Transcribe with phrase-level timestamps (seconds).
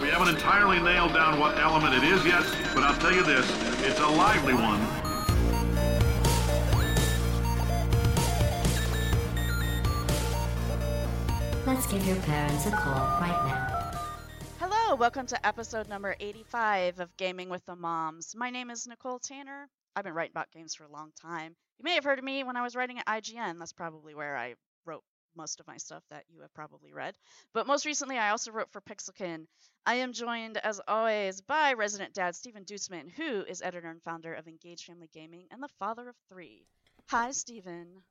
[0.00, 2.44] We haven't entirely nailed down what element it is yet,
[2.74, 3.48] but I'll tell you this,
[3.86, 4.80] it's a lively one.
[11.64, 14.00] Let's give your parents a call right now.
[14.58, 18.34] Hello, welcome to episode number 85 of Gaming with the Moms.
[18.36, 19.68] My name is Nicole Tanner.
[19.94, 21.54] I've been writing about games for a long time.
[21.78, 23.60] You may have heard of me when I was writing at IGN.
[23.60, 24.56] That's probably where I wrote
[25.36, 27.14] most of my stuff that you have probably read.
[27.52, 29.46] But most recently, I also wrote for Pixelkin.
[29.86, 34.34] I am joined, as always, by resident dad Stephen Duetzmann, who is editor and founder
[34.34, 36.66] of Engage Family Gaming and the father of three.
[37.08, 38.02] Hi, Stephen.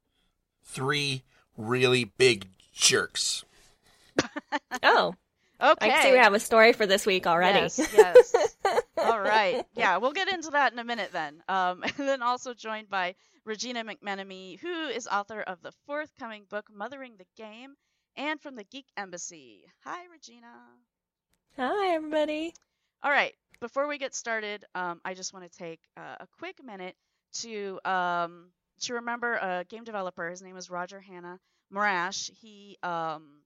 [0.64, 1.24] Three
[1.58, 3.44] really big jerks.
[4.82, 5.16] Oh,
[5.62, 5.92] Okay.
[5.92, 7.60] I see we have a story for this week already.
[7.60, 8.56] Yes, yes.
[8.98, 9.66] All right.
[9.76, 11.44] Yeah, we'll get into that in a minute then.
[11.48, 13.16] Um, and then also joined by
[13.46, 17.76] Regina McMenemy, who is author of the forthcoming book Mothering the Game
[18.16, 19.66] and from the Geek Embassy.
[19.84, 20.54] Hi, Regina.
[21.58, 22.54] Hi, everybody.
[23.02, 23.34] All right.
[23.60, 26.96] Before we get started, um, I just want to take uh, a quick minute
[27.42, 28.50] to um,
[28.82, 30.30] to remember a game developer.
[30.30, 31.40] His name is Roger Hanna
[31.74, 32.30] Morash.
[32.42, 33.42] He um,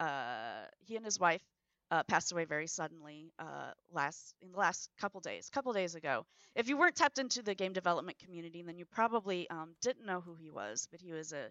[0.00, 1.42] uh, he and his wife
[1.90, 6.24] uh, passed away very suddenly uh, last in the last couple days, couple days ago.
[6.54, 10.20] If you weren't tapped into the game development community, then you probably um, didn't know
[10.20, 10.88] who he was.
[10.90, 11.50] But he was a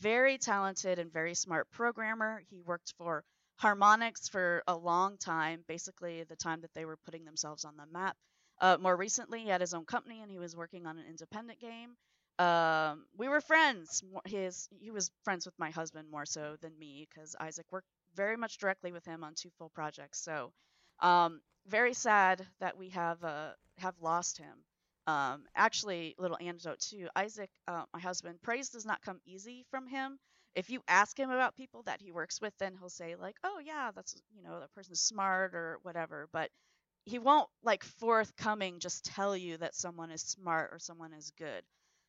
[0.00, 2.42] very talented and very smart programmer.
[2.50, 3.24] He worked for
[3.62, 7.86] Harmonix for a long time, basically the time that they were putting themselves on the
[7.90, 8.16] map.
[8.60, 11.60] Uh, more recently, he had his own company and he was working on an independent
[11.60, 11.96] game.
[12.38, 14.02] Um, we were friends.
[14.26, 18.36] His he was friends with my husband more so than me because Isaac worked very
[18.36, 20.20] much directly with him on two full projects.
[20.20, 20.52] So,
[21.00, 24.64] um, very sad that we have uh, have lost him.
[25.06, 27.08] Um, actually, little anecdote too.
[27.14, 30.18] Isaac, uh, my husband, praise does not come easy from him.
[30.54, 33.60] If you ask him about people that he works with, then he'll say like, "Oh
[33.64, 36.50] yeah, that's you know that person's smart or whatever." But
[37.04, 41.64] he won't like forthcoming just tell you that someone is smart or someone is good.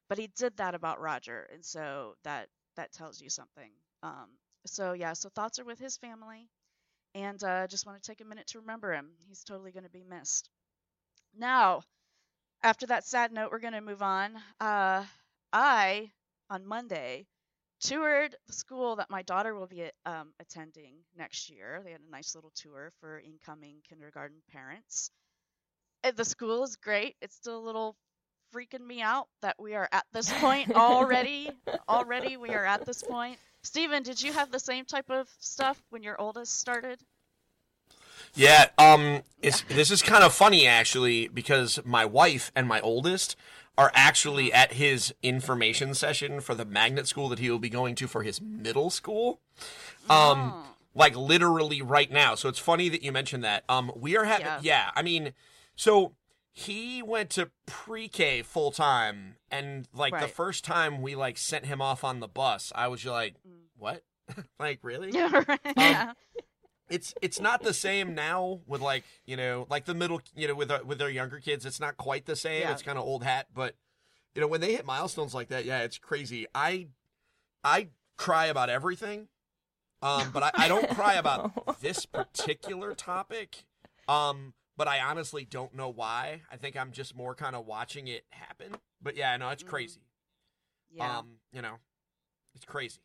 [0.09, 3.71] But he did that about Roger, and so that that tells you something.
[4.03, 4.29] Um,
[4.67, 6.49] so yeah, so thoughts are with his family,
[7.15, 9.09] and uh, just want to take a minute to remember him.
[9.27, 10.49] He's totally going to be missed.
[11.37, 11.83] Now,
[12.63, 14.35] after that sad note, we're going to move on.
[14.59, 15.05] Uh,
[15.53, 16.11] I
[16.49, 17.27] on Monday
[17.81, 21.81] toured the school that my daughter will be um, attending next year.
[21.83, 25.11] They had a nice little tour for incoming kindergarten parents.
[26.03, 27.15] Uh, The school is great.
[27.21, 27.95] It's still a little
[28.53, 31.51] freaking me out that we are at this point already.
[31.89, 33.39] already, we are at this point.
[33.63, 36.99] Steven, did you have the same type of stuff when your oldest started?
[38.33, 43.35] Yeah, um, it's, this is kind of funny actually because my wife and my oldest
[43.77, 47.95] are actually at his information session for the magnet school that he will be going
[47.95, 49.39] to for his middle school.
[50.09, 50.63] Um, Oh.
[50.95, 52.33] like literally right now.
[52.35, 53.63] So it's funny that you mentioned that.
[53.69, 54.59] Um, we are having, Yeah.
[54.61, 54.91] yeah.
[54.95, 55.33] I mean,
[55.75, 56.13] so
[56.59, 61.81] he went to pre-K full time, and like the first time we like sent him
[61.83, 63.67] off on the bus, I was just like, Mm.
[63.77, 64.03] what?
[64.59, 65.11] like really?
[65.11, 65.59] Yeah, right.
[65.77, 66.13] yeah.
[66.89, 70.55] it's it's not the same now with like you know like the middle you know
[70.55, 72.71] with our, with our younger kids it's not quite the same Yeah.
[72.71, 73.75] it's kind of old hat but
[74.33, 76.87] you know when they hit milestones like that yeah it's crazy i
[77.63, 79.27] i cry about everything
[80.01, 83.65] um but i, I don't cry about this particular topic
[84.07, 88.07] um but i honestly don't know why i think i'm just more kind of watching
[88.07, 89.69] it happen but yeah no it's Mhm.
[89.69, 90.01] crazy
[90.89, 91.19] Yeah.
[91.19, 91.75] um you know
[92.55, 92.99] it's crazy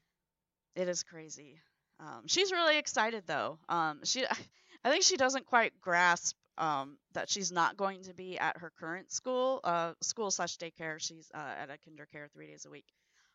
[0.75, 1.60] It is crazy.
[2.00, 3.59] Um, she's really excited though.
[3.69, 4.25] Um, she,
[4.84, 8.71] I think she doesn't quite grasp um, that she's not going to be at her
[8.78, 10.99] current school, uh, school slash daycare.
[11.00, 12.87] She's uh, at a KinderCare three days a week.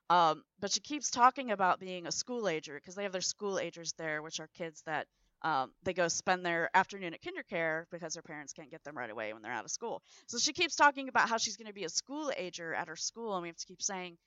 [0.09, 3.59] Um, but she keeps talking about being a school ager because they have their school
[3.59, 5.07] agers there, which are kids that
[5.43, 9.09] um, they go spend their afternoon at KinderCare because their parents can't get them right
[9.09, 10.01] away when they're out of school.
[10.27, 12.95] So she keeps talking about how she's going to be a school ager at her
[12.95, 14.17] school, and we have to keep saying,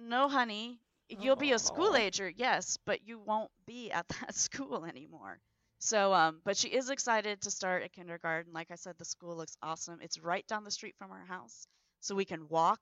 [0.00, 4.84] "No, honey, you'll be a school ager, yes, but you won't be at that school
[4.84, 5.40] anymore."
[5.78, 8.52] So, um, but she is excited to start at kindergarten.
[8.52, 10.00] Like I said, the school looks awesome.
[10.00, 11.66] It's right down the street from our house,
[12.00, 12.80] so we can walk,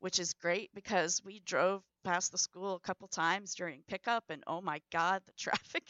[0.00, 4.42] which is great because we drove past the school a couple times during pickup, and
[4.46, 5.84] oh my God, the traffic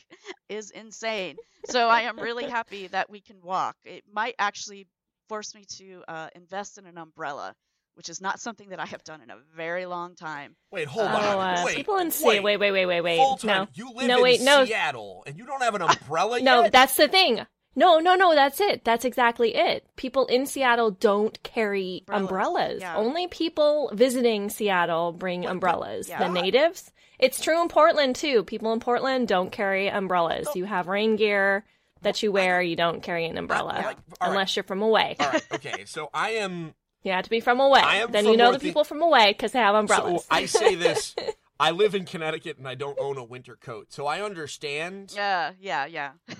[0.49, 1.37] is insane.
[1.69, 3.77] So I am really happy that we can walk.
[3.85, 4.87] It might actually
[5.29, 7.55] force me to uh, invest in an umbrella,
[7.95, 10.57] which is not something that I have done in a very long time.
[10.73, 12.43] wait hold Oh, on uh, wait people in Seattle.
[12.43, 13.17] Wait, wait, wait, wait, wait.
[13.19, 13.69] Full No, time.
[13.75, 16.63] You live no, in wait, no, Seattle and you don't have an umbrella no.
[16.63, 16.73] yet?
[16.73, 17.47] That's the thing.
[17.77, 18.35] No, no, no.
[18.35, 18.85] That's it.
[18.85, 19.85] That's exactly it.
[19.97, 22.81] People in Seattle don't carry Umbrellas, umbrellas.
[22.81, 22.97] yeah.
[22.97, 26.09] Only people visiting Seattle bring umbrellas.
[26.09, 26.19] yeah.
[26.27, 26.91] The natives.
[27.19, 28.45] It's true in Portland too.
[28.45, 30.49] People in Portland don't carry umbrellas.
[30.55, 31.65] You have rain gear.
[32.03, 32.63] that you wear.
[32.63, 33.97] You don't carry an umbrella like- all right.
[34.31, 35.17] unless you're from away.
[35.19, 35.85] All right, okay.
[35.87, 36.75] So I am.
[37.05, 37.81] You have to be from away.
[37.81, 40.23] I am then from you know the Northeast- people from away because they have umbrellas.
[40.23, 41.15] So I say this.
[41.59, 45.13] I live in Connecticut and I don't own a winter coat, so I understand.
[45.15, 46.11] Yeah, yeah, yeah.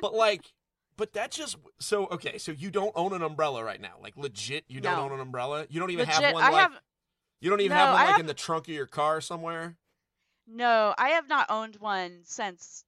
[0.00, 0.52] But like,
[0.96, 2.38] but that just so okay.
[2.38, 4.64] So you don't own an umbrella right now, like legit.
[4.68, 5.02] You don't No.
[5.04, 5.66] own an umbrella.
[5.68, 6.42] You don't even Legit, have one.
[6.44, 6.80] I like, have
[7.40, 9.20] you don't even No, have one I like have- in the trunk of your car
[9.20, 9.76] somewhere.
[10.46, 12.84] no, I have not owned one since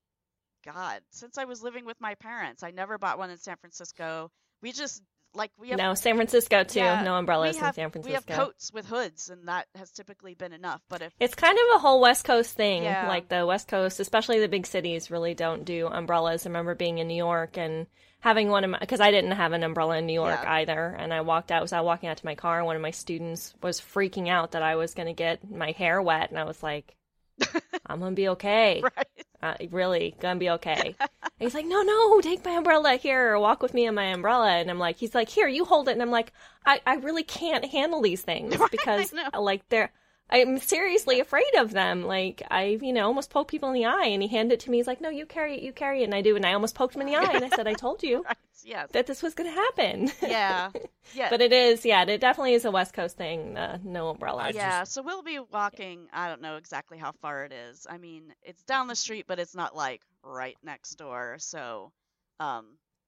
[0.65, 2.63] God, since I was living with my parents.
[2.63, 4.31] I never bought one in San Francisco.
[4.63, 5.03] We just
[5.35, 6.81] like we have no, San Francisco too.
[6.81, 8.11] Yeah, no umbrellas have, in San Francisco.
[8.11, 10.81] We have coats with hoods, and that has typically been enough.
[10.89, 12.83] But if It's kind of a whole West Coast thing.
[12.85, 13.09] Yeah.
[13.09, 16.47] Like the West Coast, especially the big cities, really don't do umbrellas.
[16.47, 17.87] I remember being in New York and
[18.21, 20.53] having one of my because I didn't have an umbrella in New York Yeah.
[20.55, 20.97] either.
[20.99, 23.55] And I walked out, was out walking out to my car, one of my students
[23.63, 26.63] was freaking out that I was going to get my hair wet, and I was
[26.63, 26.97] like,
[27.87, 28.83] "I'm gonna be okay.
[28.83, 29.07] right,
[29.43, 33.39] Uh, really, gonna be okay." and he's like, "No, no, take my umbrella here, or
[33.39, 35.93] walk with me in my umbrella." And I'm like, "He's like, here, you hold it."
[35.93, 36.33] And I'm like,
[36.67, 39.93] "I, I really can't handle these things because like they're."
[40.31, 42.05] I'm seriously afraid of them.
[42.05, 44.71] Like I, you know, almost poked people in the eye, and he handed it to
[44.71, 44.77] me.
[44.77, 46.75] He's like, "No, you carry it, you carry it," and I do, and I almost
[46.75, 49.23] poked him in the eye, and I said, "I told you right, yes, that this
[49.23, 50.71] was going to happen." yeah,
[51.15, 51.31] yeah.
[51.31, 53.57] but it is, yeah, it definitely is a West Coast thing.
[53.57, 54.45] Uh, no umbrella.
[54.45, 56.09] I yeah, so we'll be walking.
[56.13, 57.87] I don't know exactly how far it is.
[57.89, 61.37] I mean, it's down the street, but it's not like right next door.
[61.39, 61.93] So,
[62.39, 62.67] um,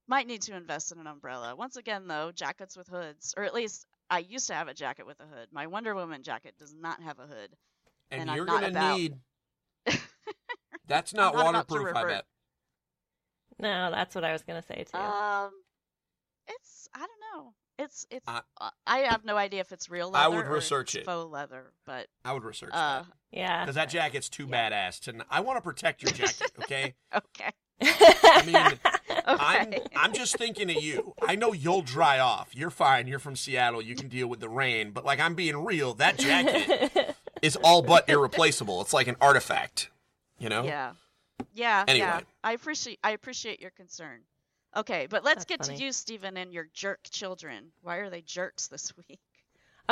[0.09, 1.55] might need to invest in an umbrella.
[1.55, 5.07] Once again, though, jackets with hoods, or at least I used to have a jacket
[5.07, 5.49] with a hood.
[5.53, 7.51] My Wonder Woman jacket does not have a hood.
[8.11, 9.15] And, And I'm you're not gonna about- need.
[10.89, 11.95] That's not, not waterproof.
[11.97, 12.09] I revert.
[12.09, 12.25] bet.
[13.61, 14.99] no, that's what I was going to say too.
[14.99, 15.51] Um,
[16.49, 17.11] it's I don't
[17.45, 17.55] know.
[17.79, 18.25] It's it's.
[18.27, 20.19] I- uh, I have no idea if it's real leather.
[20.25, 20.37] I leather.
[20.39, 21.07] would or research it's it.
[21.07, 23.63] Faux leather, but I would research uh, that yeah.
[23.65, 24.99] because that jacket's too badass.
[25.03, 26.51] To I want to protect your jacket.
[26.63, 26.95] Okay.
[27.15, 28.79] okay, I mean,
[29.27, 29.75] I'm.
[29.97, 31.15] I'm just thinking of you.
[31.23, 32.51] I know you'll dry off.
[32.55, 33.07] You're fine.
[33.07, 33.81] You're from Seattle.
[33.83, 34.91] You can deal with the rain.
[34.93, 38.81] But like I'm being real, that jacket is all but irreplaceable.
[38.81, 39.91] It's like an artifact.
[40.39, 40.65] You know?
[40.65, 40.93] Yeah.
[41.55, 42.07] Yeah, Anyway.
[42.07, 42.21] yeah.
[42.45, 44.21] I appreciate I appreciate your concern.
[44.77, 45.79] Okay, but let's That's get funny.
[45.79, 47.73] to you, Stephen, and your jerk children.
[47.83, 49.19] Why are they jerks this week?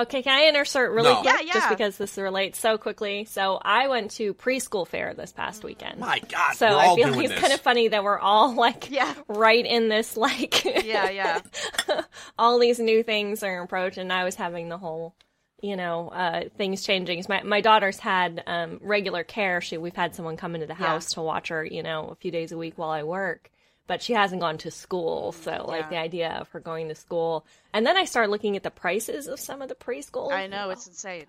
[0.03, 1.23] Okay, can I insert really No.
[1.23, 1.35] quick?
[1.45, 3.25] Yeah, Just because this relates so quickly.
[3.25, 5.99] So I went to preschool fair this past weekend.
[5.99, 7.41] My God, so we're I all feel like it's this.
[7.41, 9.13] kind of funny that we're all like Yeah.
[9.27, 11.41] right in this like Yeah, yeah.
[12.39, 14.03] all these new things are approaching.
[14.03, 15.15] And I was having the whole
[15.61, 17.25] you know uh, things changing.
[17.29, 19.61] My my daughter's had um, regular care.
[19.61, 20.87] She we've had someone come into the Yeah.
[20.87, 21.65] house to watch her.
[21.65, 23.51] You know, a few days a week while I work.
[23.89, 25.89] But she hasn't gone to school, so like Yeah.
[25.89, 29.27] the idea of her going to school, and then I started looking at the prices
[29.27, 30.31] of some of the preschools.
[30.33, 31.27] I know it's insane.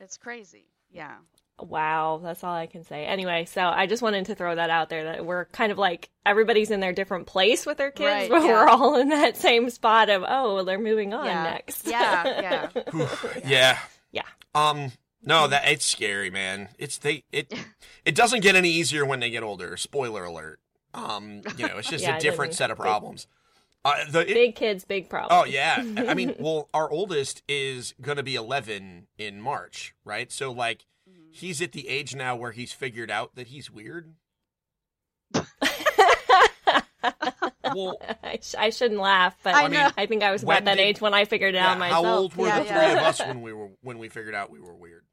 [0.00, 0.64] It's crazy.
[0.90, 1.14] Yeah.
[1.60, 3.04] Wow, that's all I can say.
[3.04, 6.08] Anyway, so I just wanted to throw that out there that we're kind of like
[6.26, 8.48] everybody's in their different place with their kids, Right, but yeah.
[8.48, 11.42] we're all in that same spot of oh, they're moving on yeah.
[11.44, 11.86] next.
[11.86, 13.08] Yeah, yeah.
[13.46, 13.78] yeah.
[14.10, 14.22] yeah.
[14.54, 14.90] Um.
[15.24, 16.70] No, that it's scary, man.
[16.78, 17.52] It's they it
[18.04, 19.76] it doesn't get any easier when they get older.
[19.76, 20.58] Spoiler alert.
[20.94, 23.26] Um, you know, it's just Yeah, a different set of problems.
[23.84, 25.32] Uh, the it- Big kids, big problems.
[25.32, 30.30] oh yeah, I mean, well, our oldest is gonna be eleven in March, right?
[30.32, 31.32] So like, Mm-hmm.
[31.32, 34.14] he's at the age now where he's figured out that he's weird.
[37.74, 39.88] Well, I, sh- I shouldn't laugh, but I I, know.
[40.06, 42.04] think I was When about that did- age when I figured it yeah, out myself.
[42.04, 42.84] how old were Yeah, the yeah.
[42.90, 45.04] three of us when we were when we figured out we were weird?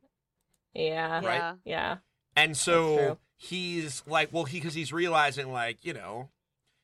[0.74, 1.26] Yeah, Right.
[1.38, 1.54] Yeah.
[1.64, 1.98] yeah.
[2.36, 3.18] And That's so true.
[3.42, 6.30] He's like, well, he because he's realizing like, you know,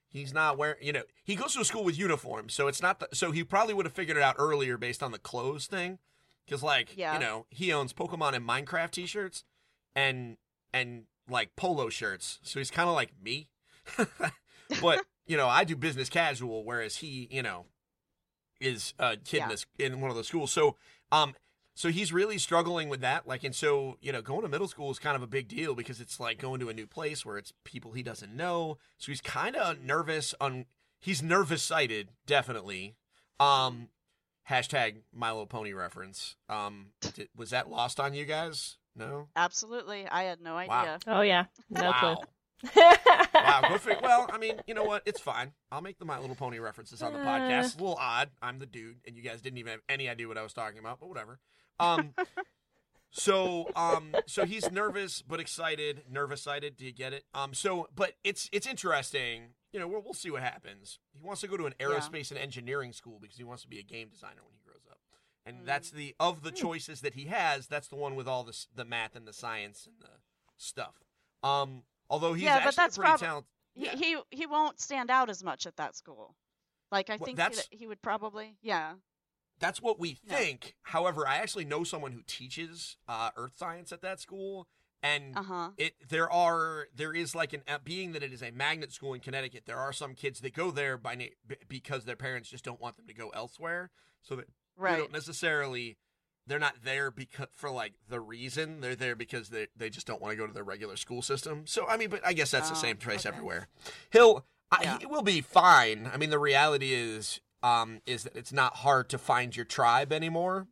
[0.10, 3.00] he's not wearing, you know, he goes to a school with uniforms, so it's not.
[3.02, 6.00] The, so he probably would have figured it out earlier based on the clothes thing,
[6.46, 7.14] because like, Yeah.
[7.14, 9.44] you know, he owns Pokemon and Minecraft T-shirts,
[9.96, 10.38] and
[10.74, 13.50] and like polo shirts, so he's kind of like me,
[14.82, 17.66] but you know, I do business casual, whereas he, you know,
[18.62, 20.52] is a kid in, this, in one of those schools.
[20.52, 20.78] So,
[21.12, 21.36] um,
[21.76, 23.28] so he's really struggling with that.
[23.28, 25.76] Like, and so, you know, going to middle school is kind of a big deal
[25.76, 28.78] because it's like going to a new place where it's people he doesn't know.
[28.98, 30.66] So he's kind of nervous on,
[31.00, 32.96] he's nervous sighted, definitely.
[33.40, 33.90] Um,
[34.50, 36.36] hashtag My Little Pony reference.
[36.50, 38.78] Um, did, was that lost on you guys?
[38.96, 39.28] No?
[39.36, 40.08] Absolutely.
[40.08, 40.62] I had no Wow.
[40.82, 41.00] idea.
[41.08, 42.16] Oh yeah, no wow.
[42.16, 42.72] clue.
[43.34, 43.78] Wow.
[44.02, 45.04] Well, I mean, you know what?
[45.06, 45.52] It's fine.
[45.72, 47.26] I'll make the My Little Pony references on the Uh.
[47.26, 47.66] podcast.
[47.66, 48.30] It's a little odd.
[48.42, 50.80] I'm the dude, and you guys didn't even have any idea what I was talking
[50.80, 51.40] about, but whatever.
[51.80, 52.14] Um,
[53.12, 56.04] so, um, so he's nervous but excited.
[56.12, 56.76] Nervous sighted.
[56.78, 57.24] Do you get it?
[57.34, 59.54] Um, so, but it's it's interesting.
[59.72, 61.00] You know, we'll, we'll see what happens.
[61.14, 63.80] He wants to go to an aerospace and engineering school because he wants to be
[63.80, 65.00] a game designer when he grows up.
[65.46, 65.66] And Mm.
[65.66, 67.68] that's the of the choices that he has.
[67.68, 70.10] That's the one with all the s- the math and the science and the
[70.58, 70.96] stuff.
[71.44, 73.50] Um, although he's Yeah, but actually that's pretty prob- talented.
[73.76, 73.96] he, Yeah.
[73.96, 76.36] he he won't stand out as much at that school.
[76.92, 78.94] Like I Well, think that's- he would probably yeah.
[79.60, 80.76] That's what we think.
[80.84, 84.68] However, I actually know someone who teaches uh, earth science at that school,
[85.02, 85.70] and Uh huh.
[85.78, 89.14] it there are there is like an uh, being that it is a magnet school
[89.14, 89.64] in Connecticut.
[89.66, 92.98] There are some kids that go there by na- because their parents just don't want
[92.98, 94.98] them to go elsewhere, so that they Right.
[94.98, 95.98] don't necessarily
[96.48, 100.22] they're not there because for like the reason they're there because they they just don't
[100.22, 101.66] want to go to their regular school system.
[101.66, 103.34] So I mean, but I guess that's the Oh, same choice okay.
[103.34, 103.68] everywhere.
[104.12, 104.98] He'll I, Yeah.
[105.00, 106.10] he will be fine.
[106.12, 110.14] I mean, the reality is um is that it's not hard to find your tribe
[110.14, 110.68] anymore.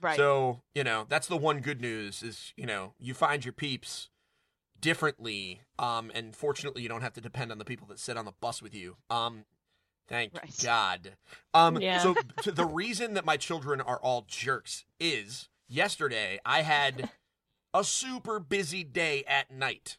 [0.00, 0.16] Right.
[0.16, 4.10] So, you know, that's the one good news is, you know, you find your peeps
[4.80, 5.62] differently.
[5.76, 8.32] Um, and fortunately you don't have to depend on the people that sit on the
[8.40, 8.96] bus with you.
[9.10, 9.44] Um,
[10.06, 10.54] thank Right.
[10.62, 11.16] God.
[11.52, 11.98] Um, Yeah.
[11.98, 17.10] so t- the reason that my children are all jerks is yesterday I had
[17.74, 19.98] a super busy day at night.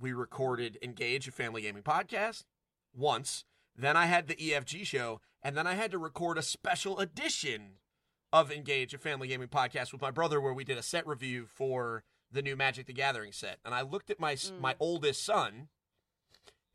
[0.00, 2.46] We recorded Engage, a family gaming podcast,
[2.92, 3.44] once.
[3.76, 7.78] Then I had the EFG show, and then I had to record a special edition
[8.32, 11.46] of Engage, a family gaming podcast with my brother, where we did a set review
[11.46, 13.58] for the new Magic the Gathering set.
[13.64, 14.60] And I looked at my Mm.
[14.60, 15.68] my oldest son,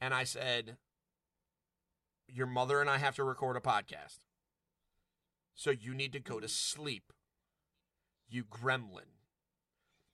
[0.02, 0.78] and I said,
[2.28, 4.20] "Your mother and I have to record a podcast,
[5.54, 7.14] so you need to go to sleep,
[8.28, 9.20] you gremlin."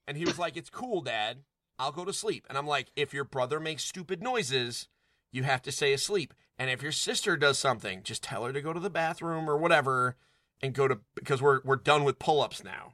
[0.05, 1.45] And he was like, "It's cool, Dad.
[1.79, 4.87] I'll go to sleep." And I'm like, "If your brother makes stupid noises."
[5.33, 6.33] You have to stay asleep.
[6.61, 9.57] And if your sister does something, just tell her to go to the bathroom or
[9.57, 10.15] whatever
[10.61, 12.93] and go to because we're we're done with pull-ups now.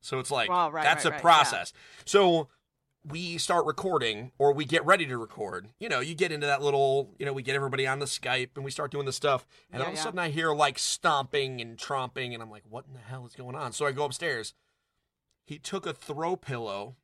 [0.00, 1.72] So it's like Oh, right, that's right, a right, process.
[2.04, 2.48] So
[3.04, 5.68] we start recording or we get ready to record.
[5.78, 8.50] You know, you get into that little, you know, we get everybody on the Skype
[8.56, 9.46] and we start doing the stuff.
[9.70, 10.02] And Yeah, all of a yeah.
[10.02, 13.34] sudden I hear like stomping and tromping and I'm like, what in the hell is
[13.36, 13.70] going on?
[13.72, 14.54] So I go upstairs.
[15.44, 16.96] He took a throw pillow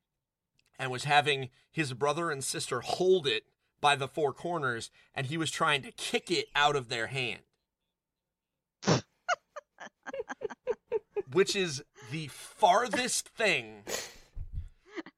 [0.77, 3.45] and was having his brother and sister hold it
[3.85, 7.43] by the four corners and he was trying to kick it out of their hand.
[11.31, 13.83] Which is the farthest thing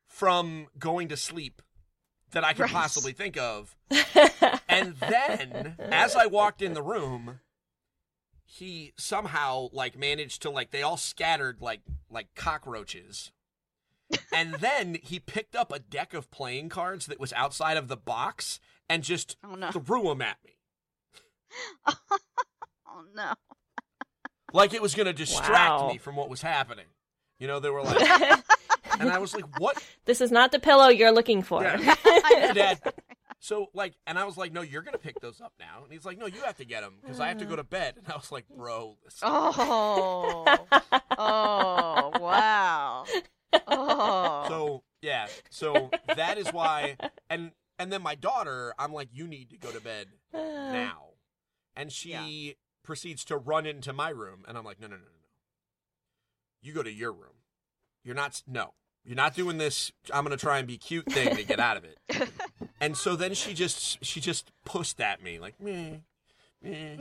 [0.09, 1.63] from going to sleep
[2.33, 2.73] that I could Right.
[2.73, 3.77] possibly think of.
[4.69, 7.39] And then, as I walked in the room,
[8.45, 11.81] he somehow like managed to like they all scattered like
[12.11, 13.31] like cockroaches.
[14.33, 17.97] And then he picked up a deck of playing cards that was outside of the
[17.97, 19.71] box and just Oh no.
[19.71, 20.53] threw them at me.
[22.89, 23.35] Oh no.
[24.55, 25.89] Like it was going to distract Wow.
[25.89, 26.87] me from what was happening.
[27.39, 28.01] You know, they were like
[28.99, 31.63] and I was like, "What this is not the pillow you're looking for.
[31.63, 31.95] Yeah.
[32.55, 32.81] Dad.
[33.39, 35.83] So like, and I was like, no, you're gonna pick those up now.
[35.85, 37.65] And he's like, no, you have to get them because I have to go to
[37.65, 37.71] mm.
[37.71, 37.95] bed.
[37.99, 39.29] And I was like, bro, listen.
[39.31, 40.45] Oh.
[41.19, 43.05] Oh wow.
[43.69, 44.47] Oh.
[44.49, 46.97] So yeah, so that is why.
[47.29, 51.11] And and then my daughter, I'm like, you need to go to bed now,
[51.75, 55.05] and she proceeds to run into my room, and I'm like, no, no, no, no,
[55.05, 55.11] no.
[56.63, 57.43] You go to your room.
[58.05, 58.43] You're not.
[58.47, 59.93] No, you're not doing this.
[60.13, 61.99] I'm gonna try and be cute thing to get out of it.
[62.81, 65.97] And so then she just she just pushed at me like meh,
[66.63, 66.97] meh,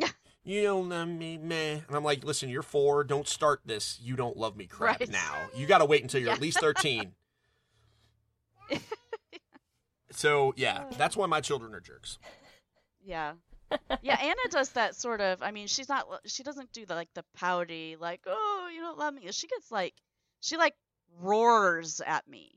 [0.45, 1.79] you don't love me, meh.
[1.87, 3.03] And I'm like, listen, you're four.
[3.03, 3.99] Don't start this.
[4.01, 5.09] You don't love me crap Right.
[5.09, 5.35] now.
[5.55, 7.13] You got to wait until you're at least thirteen.
[10.11, 12.19] so yeah, that's why my children are jerks.
[13.03, 13.33] Yeah.
[14.01, 15.41] Yeah, Anna does that sort of.
[15.41, 16.07] I mean, she's not.
[16.25, 19.27] She doesn't do the like the pouty, like, oh, you don't love me.
[19.31, 19.93] She gets like,
[20.39, 20.75] she like
[21.19, 22.51] roars at me.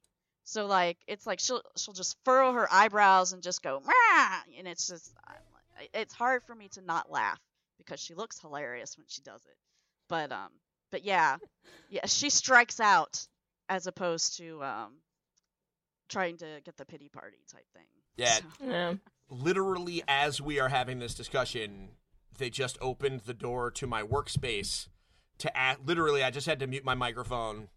[0.44, 4.36] So like, it's like she'll she'll just furrow her eyebrows and just go, Mah!
[4.58, 5.36] and it's just, I'm
[5.94, 7.40] it's hard for me to not laugh
[7.78, 9.56] because she looks hilarious when she does it.
[10.08, 10.50] But um,
[10.90, 11.36] but yeah,
[11.90, 13.26] yeah, she strikes out
[13.68, 14.94] as opposed to um,
[16.08, 17.86] trying to get the pity party type thing.
[18.16, 18.94] Yeah, So- Yeah.
[19.28, 21.90] literally as we are having this discussion,
[22.38, 24.88] they just opened the door to my workspace
[25.38, 27.68] to add, literally I just had to mute my microphone.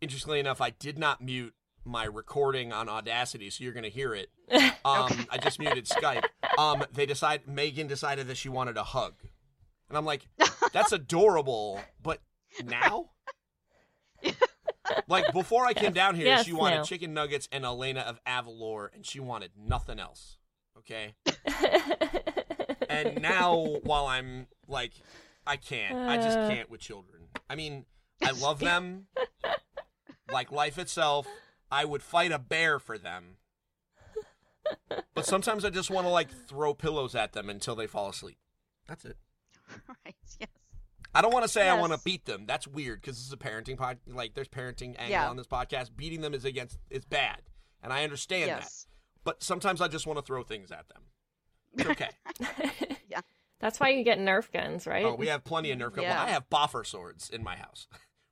[0.00, 1.54] Interestingly enough, I did not mute
[1.86, 4.30] my recording on Audacity, so you're going to hear it.
[4.84, 6.22] Um, I just muted Skype.
[6.58, 9.14] Um, they decide Megan decided that she wanted a hug,
[9.88, 10.28] and I'm like,
[10.72, 12.20] that's adorable, but
[12.64, 13.10] now.
[15.08, 16.84] Like before I came down here, Yes, she wanted no.
[16.84, 20.38] chicken nuggets and Elena of Avalor, and she wanted nothing else.
[20.78, 21.14] Okay,
[22.88, 24.92] and now while I'm like,
[25.44, 26.48] I can't, I just Uh.
[26.48, 27.22] can't with children.
[27.50, 27.84] I mean,
[28.22, 29.06] I love them,
[30.32, 31.26] like life itself.
[31.70, 33.36] I would fight a bear for them,
[35.14, 38.38] but sometimes I just want to like throw pillows at them until they fall asleep.
[38.86, 39.16] That's it.
[40.04, 40.14] right.
[40.38, 40.48] Yes.
[41.14, 42.44] I don't want to say I want to beat them.
[42.46, 43.98] That's weird because this is a parenting pod.
[44.06, 45.30] Like, there's parenting angle Yeah.
[45.30, 45.96] on this podcast.
[45.96, 47.38] Beating them is against is bad,
[47.82, 48.68] and I understand that.
[49.24, 51.02] But sometimes I just want to throw things at them.
[51.78, 52.10] It's okay.
[53.08, 53.20] Yeah.
[53.60, 55.06] That's why you get Nerf guns, right?
[55.06, 56.02] oh, we have plenty of Nerf guns.
[56.02, 56.16] Yeah.
[56.16, 57.86] Well, I have boffer swords in my house.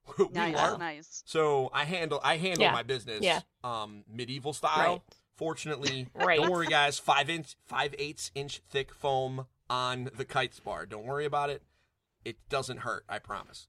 [0.18, 1.22] we nice, are- nice.
[1.26, 2.72] So I handle I handle Yeah.
[2.72, 3.40] my business Yeah.
[3.62, 4.92] um medieval style.
[4.92, 5.02] Right.
[5.36, 6.38] Fortunately, Right.
[6.40, 10.86] don't worry guys, five inch five eighths inch thick foam on the kites bar.
[10.86, 11.62] Don't worry about it.
[12.24, 13.68] It doesn't hurt, I promise.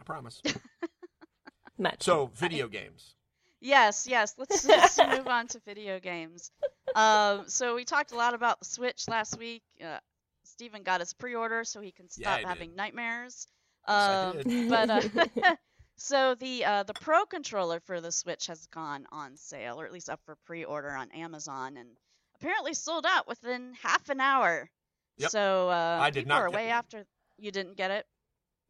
[0.00, 0.40] I promise.
[1.78, 2.02] Much.
[2.02, 3.14] So video games.
[3.60, 4.34] Yes, yes.
[4.38, 6.50] Let's, let's move on to video games.
[6.94, 9.62] Um, so we talked a lot about the Switch last week.
[9.84, 9.98] Uh,
[10.44, 12.48] Steven got his pre-order so he can Yeah, stop did.
[12.48, 13.46] having nightmares.
[13.88, 14.68] Yes, I Um, did.
[14.70, 15.56] but uh,
[15.96, 19.92] so the uh, the Pro controller for the Switch has gone on sale, or at
[19.92, 21.88] least up for pre-order on Amazon, and
[22.36, 24.70] apparently sold out within half an hour.
[25.18, 25.30] Yep.
[25.30, 26.72] So uh, I did people not are get way one.
[26.72, 27.06] after.
[27.38, 28.06] You didn't get it.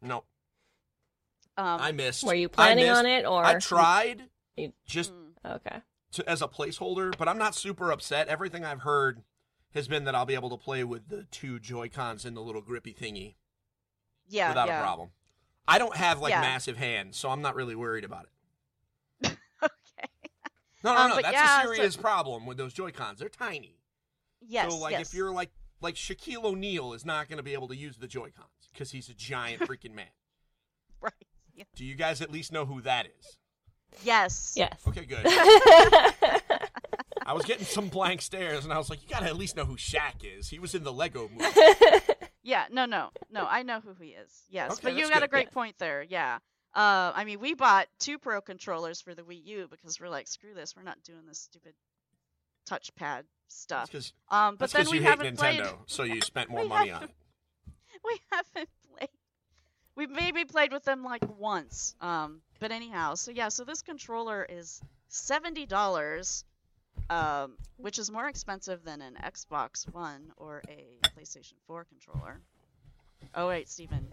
[0.03, 0.25] No,
[1.57, 2.25] Um, I missed.
[2.25, 5.81] Were you planning on it, or I tried You- just mm, Okay.
[6.13, 8.29] to, as a placeholder, but I'm not super upset.
[8.29, 9.23] Everything I've heard
[9.75, 12.43] has been that I'll be able to play with the two Joy Cons in the
[12.43, 13.35] little grippy thingy
[14.29, 14.81] yeah, without yeah.
[14.81, 15.11] a problem.
[15.67, 16.41] I don't have like Yeah.
[16.41, 18.31] massive hands, so I'm not really worried about it.
[19.63, 20.09] okay.
[20.83, 21.15] No, no, Um, no.
[21.17, 23.19] but That's yeah, a so- serious problem with those Joy Cons.
[23.21, 23.79] They're tiny.
[24.47, 24.71] Yes.
[24.73, 25.09] so like yes.
[25.09, 25.51] if you're like
[25.81, 28.91] like Shaquille O'Neal is not going to be able to use the Joy Cons because
[28.91, 30.07] he's a giant freaking man.
[31.01, 31.13] right.
[31.55, 31.65] Yeah.
[31.77, 33.39] Do you guys at least know who that is?
[34.03, 34.55] Yes.
[34.57, 34.81] Yes.
[34.89, 35.21] Okay, good.
[37.27, 39.65] I was getting some blank stares, and I was like, "You gotta at least know
[39.65, 40.49] who Shaq is.
[40.49, 41.45] He was in the Lego movie."
[42.45, 43.47] Yeah, no, no, no.
[43.49, 44.43] I know who he is.
[44.51, 45.55] Yes, Okay, but you got a great Yes.
[45.55, 46.03] point there.
[46.03, 46.39] Yeah.
[46.75, 50.29] Uh, I mean, we bought two Pro controllers for the Wii U because we're like,
[50.29, 51.75] screw this, we're not doing this stupid
[52.69, 53.91] touchpad stuff.
[54.31, 55.75] Um, but then because we you hate haven't Nintendo, played.
[55.87, 57.11] so you spent more money on it.
[58.05, 59.09] We haven't played.
[59.97, 61.95] We maybe played with them like once.
[62.03, 66.45] Um, but anyhow, so yeah, so this controller is seventy dollars,
[67.11, 72.41] um, which is more expensive than an Xbox One or a PlayStation Four controller.
[73.35, 74.07] Oh wait, Steven.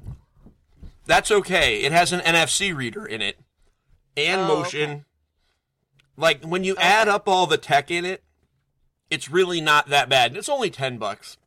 [1.05, 1.81] That's okay.
[1.81, 3.39] It has an NFC reader in it
[4.15, 4.89] and Oh, motion.
[4.91, 5.03] okay.
[6.17, 8.23] Like when you add up all the tech in it,
[9.09, 10.35] it's really not that bad.
[10.37, 11.37] It's only ten bucks,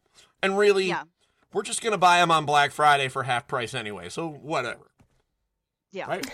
[0.42, 1.05] and really, Yeah.
[1.53, 4.09] we're just gonna buy them on Black Friday for half price anyway.
[4.09, 4.90] So whatever,
[5.92, 6.07] Yeah.
[6.07, 6.27] right?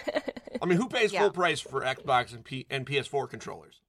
[0.63, 1.21] I mean, who pays Yeah.
[1.21, 3.80] full price for Xbox and, P- and PS4 controllers?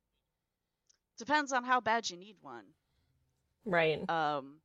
[1.21, 2.63] Depends on how bad you need one.
[3.63, 4.09] right.
[4.09, 4.55] Um,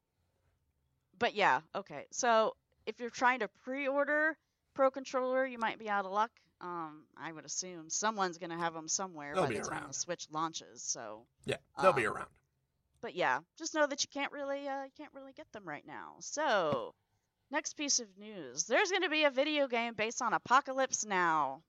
[1.19, 2.07] but yeah, okay.
[2.13, 4.39] So if you're trying to pre-order
[4.75, 6.31] Pro Controller, you might be out of luck.
[6.63, 9.93] Um, I would assume someone's gonna have them somewhere They'll by be the time the
[9.93, 10.83] Switch launches.
[10.83, 12.31] So, Yeah, they'll be Um, around.
[13.03, 15.87] but yeah, just know that you can't really, uh, you can't really get them right
[15.87, 16.17] now.
[16.21, 16.95] So,
[17.51, 21.63] next piece of news: there's gonna be a video game based on Apocalypse Now.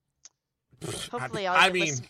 [1.12, 2.02] Hopefully, I, I'll I mean, this-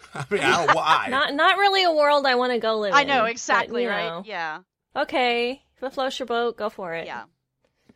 [0.14, 1.06] I mean, I don't why.
[1.10, 2.96] Not not really a world I want to go live in.
[2.98, 4.08] I know but, exactly, you right?
[4.08, 4.22] know.
[4.24, 4.60] Yeah.
[4.96, 7.06] Okay, if it floats your boat, go for it.
[7.06, 7.24] Yeah.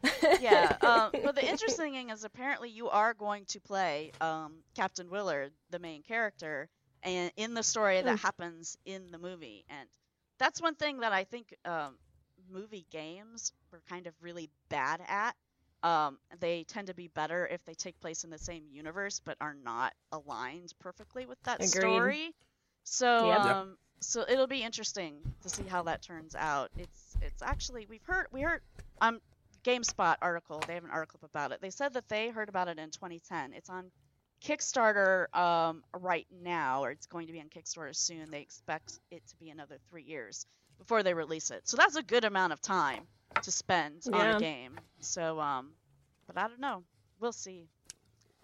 [0.40, 0.76] yeah.
[0.80, 5.52] Um, well, the interesting thing is apparently you are going to play um, Captain Willard,
[5.70, 6.68] the main character,
[7.04, 8.16] and in the story that Hmm.
[8.16, 9.88] happens in the movie, and
[10.38, 11.96] that's one thing that I think um,
[12.50, 15.36] movie games were kind of really bad at.
[15.82, 19.36] Um, they tend to be better if they take place in the same universe but
[19.40, 21.68] are not aligned perfectly with that Agreed.
[21.68, 22.34] story.
[22.84, 23.44] So, Yep.
[23.44, 23.56] Yep.
[23.56, 26.70] um, so it'll be interesting to see how that turns out.
[26.76, 28.60] It's it's actually we've heard we heard
[29.00, 29.20] um
[29.64, 30.64] GameSpot article.
[30.66, 31.60] They have an article about it.
[31.60, 33.52] They said that they heard about it in 2010.
[33.54, 33.90] It's on
[34.44, 38.30] Kickstarter um, right now, or it's going to be on Kickstarter soon.
[38.30, 40.46] They expect it to be another three years
[40.78, 41.62] before they release it.
[41.68, 43.06] So that's a good amount of time
[43.42, 44.78] to spend on a game.
[45.00, 45.70] So, um,
[46.26, 46.82] but I don't know.
[47.20, 47.68] We'll see.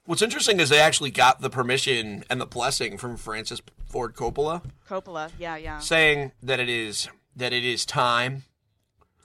[0.05, 4.63] What's interesting is they actually got the permission and the blessing from Francis Ford Coppola,
[4.89, 8.45] Coppola, yeah, yeah, saying that it is that it is time.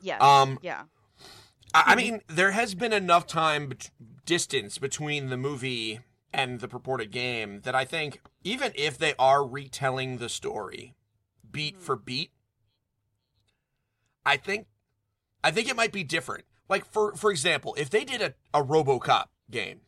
[0.01, 0.83] yes, Um, yeah,
[1.73, 3.91] I, I mean, there has been enough time bet-
[4.25, 6.01] distance between the movie
[6.33, 10.95] and the purported game that I think even if they are retelling the story
[11.49, 12.31] beat for beat,
[14.25, 14.67] I think
[15.43, 16.45] I think it might be different.
[16.69, 19.81] Like for for example, if they did a, a RoboCop game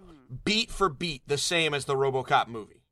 [0.00, 0.44] Mhm.
[0.44, 2.82] beat for beat the same as the RoboCop movie.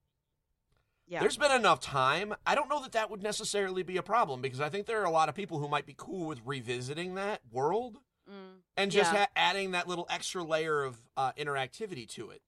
[1.06, 2.34] yeah, There's been enough time.
[2.46, 5.06] I don't know that that would necessarily be a problem because I think there are
[5.06, 7.96] a lot of people who might be cool with revisiting that world
[8.28, 9.20] mm, and just Yeah.
[9.20, 12.42] ha- adding that little extra layer of uh, interactivity to it.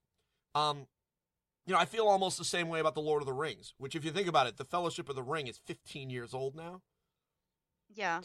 [0.53, 0.85] Um,
[1.65, 3.95] you know, I feel almost the same way about the Lord of the Rings, which,
[3.95, 6.81] if you think about it, the Fellowship of the Ring is 15 years old now.
[7.93, 8.21] yeah.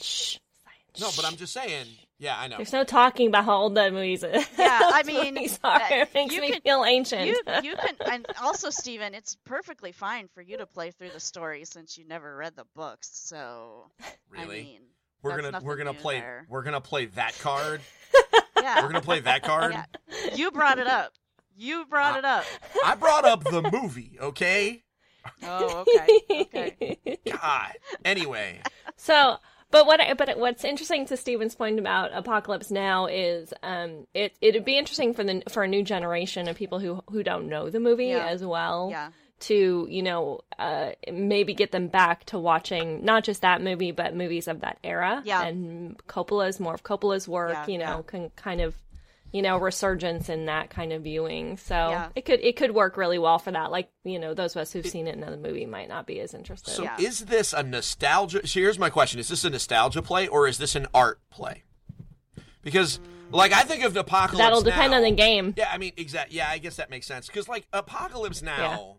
[0.97, 1.01] Shh.
[1.01, 1.87] No, but I'm just saying.
[2.19, 2.57] Yeah, I know.
[2.57, 4.47] There's no talking about how old that movies is.
[4.59, 5.77] Yeah, I mean, movies are.
[5.81, 7.27] uh, it makes you me can- feel ancient.
[7.27, 11.21] You you can and also Stephen, it's perfectly fine for you to play through the
[11.21, 13.11] story since you never read the books.
[13.13, 13.91] So
[14.31, 14.61] Really?
[14.61, 14.81] I mean,
[15.23, 16.47] we're that's gonna we're gonna play there.
[16.49, 17.81] we're gonna play that card.
[18.61, 19.73] yeah, we're gonna play that card.
[19.73, 20.35] Yeah.
[20.35, 21.13] You brought it up.
[21.59, 22.45] You brought it up.
[22.85, 24.83] I brought up the movie, okay?
[25.43, 26.21] Oh, okay.
[26.43, 27.19] Okay.
[27.31, 27.73] God.
[28.05, 28.61] Anyway,
[28.97, 29.39] So,
[29.71, 34.35] but what I, but what's interesting to Steven's point about Apocalypse Now is um it
[34.41, 37.71] it'd be interesting for the for a new generation of people who who don't know
[37.71, 38.27] the movie Yeah.
[38.29, 39.11] as well Yeah.
[39.41, 44.15] to you know uh maybe get them back to watching not just that movie but
[44.15, 45.43] movies of that era Yeah.
[45.45, 48.75] and Coppola's more of Coppola's work Yeah, you know can kind of
[49.37, 52.09] you know resurgence in that kind of viewing so Yeah.
[52.15, 54.73] it could it could work really well for that like you know those of us
[54.73, 56.97] who've seen it in the movie might not be as interested so Yeah.
[56.99, 58.47] is this a nostalgia?
[58.47, 61.65] So here's my question: Is this a nostalgia play or is this an art play?
[62.63, 62.99] Because,
[63.31, 64.39] like, I think of the apocalypse.
[64.45, 66.33] that'll depend Now- on the game Yeah, I mean, exact.
[66.33, 67.27] Yeah, I guess that makes sense.
[67.27, 68.97] Because like Apocalypse Now,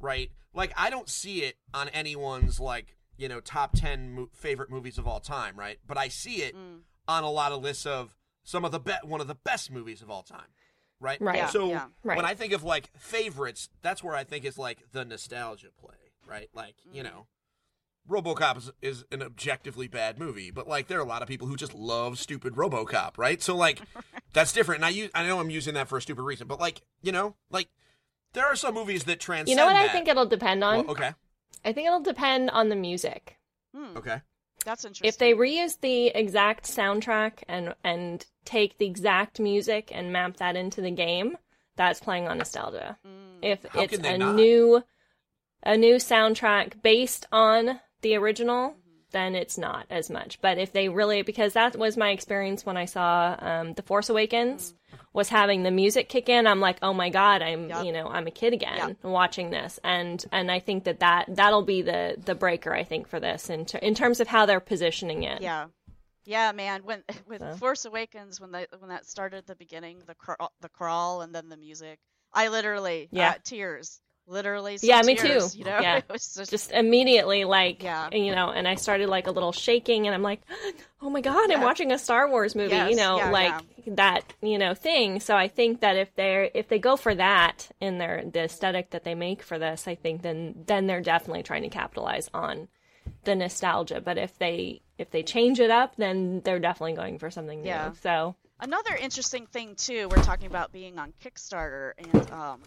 [0.00, 0.30] right?
[0.54, 4.98] Like I don't see it on anyone's like you know top ten mo- favorite movies
[4.98, 5.78] of all time, right?
[5.86, 6.80] But I see it Mm.
[7.08, 10.02] on a lot of lists of some of the be- one of the best movies
[10.02, 10.48] of all time,
[11.00, 11.20] right?
[11.20, 11.36] Right.
[11.36, 11.86] Yeah, So yeah.
[12.02, 12.16] Right.
[12.16, 16.12] when I think of like favorites, that's where I think it's like the nostalgia play,
[16.26, 16.48] right?
[16.54, 17.06] Like you Mm.
[17.06, 17.26] know.
[18.10, 21.46] RoboCop is, is an objectively bad movie, but like there are a lot of people
[21.46, 23.40] who just love stupid RoboCop, right?
[23.40, 23.80] So like
[24.32, 24.78] that's different.
[24.80, 27.12] And I use, I know I'm using that for a stupid reason, but like you
[27.12, 27.68] know, like
[28.32, 29.50] there are some movies that transcend.
[29.50, 30.78] You know what I think it'll depend on?
[30.78, 31.12] Well, okay,
[31.64, 33.38] I think it'll depend on the music.
[33.72, 34.20] Hmm, okay,
[34.64, 35.08] That's interesting.
[35.08, 40.56] If they reuse the exact soundtrack and and take the exact music and map that
[40.56, 41.36] into the game,
[41.76, 42.98] that's playing on nostalgia.
[43.06, 44.34] Mm, If How it's a not?
[44.36, 44.82] new
[45.64, 48.76] a new soundtrack based on the original,
[49.12, 50.40] then it's not as much.
[50.40, 54.08] But if they really because that was my experience when I saw um, The Force
[54.10, 54.74] Awakens
[55.14, 56.46] was having the music kick in.
[56.46, 57.84] I'm like, oh my god, I'm Yup.
[57.84, 59.04] you know I'm a kid again Yup.
[59.04, 63.08] watching this, and and I think that that that'll be the the breaker I think
[63.08, 65.40] for this in ter- in terms of how they're positioning it.
[65.42, 65.66] Yeah,
[66.24, 66.82] yeah, man.
[66.84, 67.54] When with So.
[67.56, 71.34] Force Awakens, when that when that started at the beginning, the crawl, the crawl, and
[71.34, 71.98] then the music,
[72.32, 73.30] I literally Yeah.
[73.30, 74.78] uh, tears, literally.
[74.82, 75.58] Yeah, me tears, too.
[75.58, 76.00] You know, Yeah.
[76.12, 78.08] just, just immediately like Yeah.
[78.12, 80.40] you know and i started like a little shaking and i'm like
[81.02, 84.58] oh my god i'm watching a star wars movie you know yeah, like that you
[84.58, 88.22] know thing so i think that if they're if they go for that in their
[88.24, 91.68] the aesthetic that they make for this i think then then they're definitely trying to
[91.68, 92.68] capitalize on
[93.24, 97.30] the nostalgia but if they if they change it up then they're definitely going for
[97.30, 97.92] something new Yeah.
[98.02, 102.60] so Another interesting thing too, we're talking about being on Kickstarter, and um,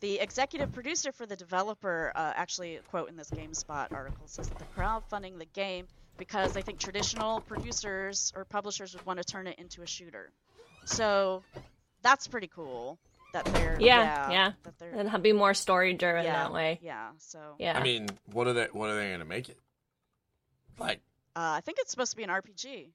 [0.00, 4.58] the executive producer for the developer uh, actually, quote in this GameSpot article says that
[4.58, 5.86] they're crowdfunding the game
[6.16, 10.30] because they think traditional producers or publishers would want to turn it into a shooter.
[10.84, 11.42] So
[12.02, 12.98] that's pretty cool.
[13.32, 14.52] That they're Yeah, yeah, yeah.
[14.64, 17.10] that they're it'll be more story driven yeah, that way Yeah.
[17.18, 18.66] So yeah I mean, what are they?
[18.72, 19.58] What are they going to make it?
[20.78, 21.00] Like,
[21.36, 22.88] uh, I think it's supposed to be an RPG.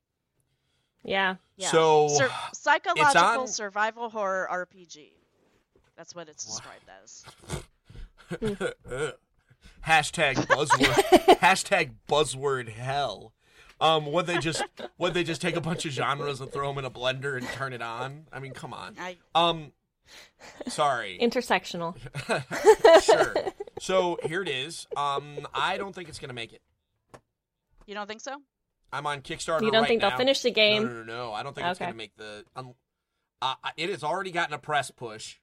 [1.03, 1.69] yeah Yeah.
[1.69, 5.11] so Sur- psychological on- survival horror RPG.
[5.97, 7.23] That's what it's described as.
[9.86, 13.34] hashtag buzzword hashtag buzzword hell.
[13.79, 14.63] Um, would they just
[14.97, 17.47] would they just take a bunch of genres and throw them in a blender and
[17.49, 18.25] turn it on?
[18.31, 18.95] I mean, come on.
[18.99, 19.73] I Um,
[20.67, 21.17] sorry.
[21.21, 21.95] intersectional
[23.03, 23.34] sure.
[23.79, 24.88] So here it is.
[24.95, 26.62] Um, I don't think it's gonna make it.
[27.86, 28.38] you don't think so?
[28.93, 29.62] I'm on Kickstarter.
[29.63, 30.10] you don't right think now.
[30.10, 31.34] they'll finish the game No, no, no, no.
[31.34, 32.45] I don't think it's gonna make the.
[32.55, 32.73] Um,
[33.41, 35.36] uh, it has already gotten a press push.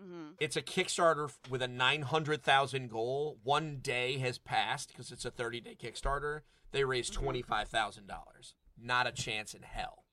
[0.00, 3.38] Hmm It's a Kickstarter with a 900,000 goal.
[3.42, 6.40] One day has passed because it's a 30 day Kickstarter.
[6.72, 7.28] They raised Mm-hmm.
[7.28, 8.54] $25,000.
[8.80, 10.04] Not a chance in hell.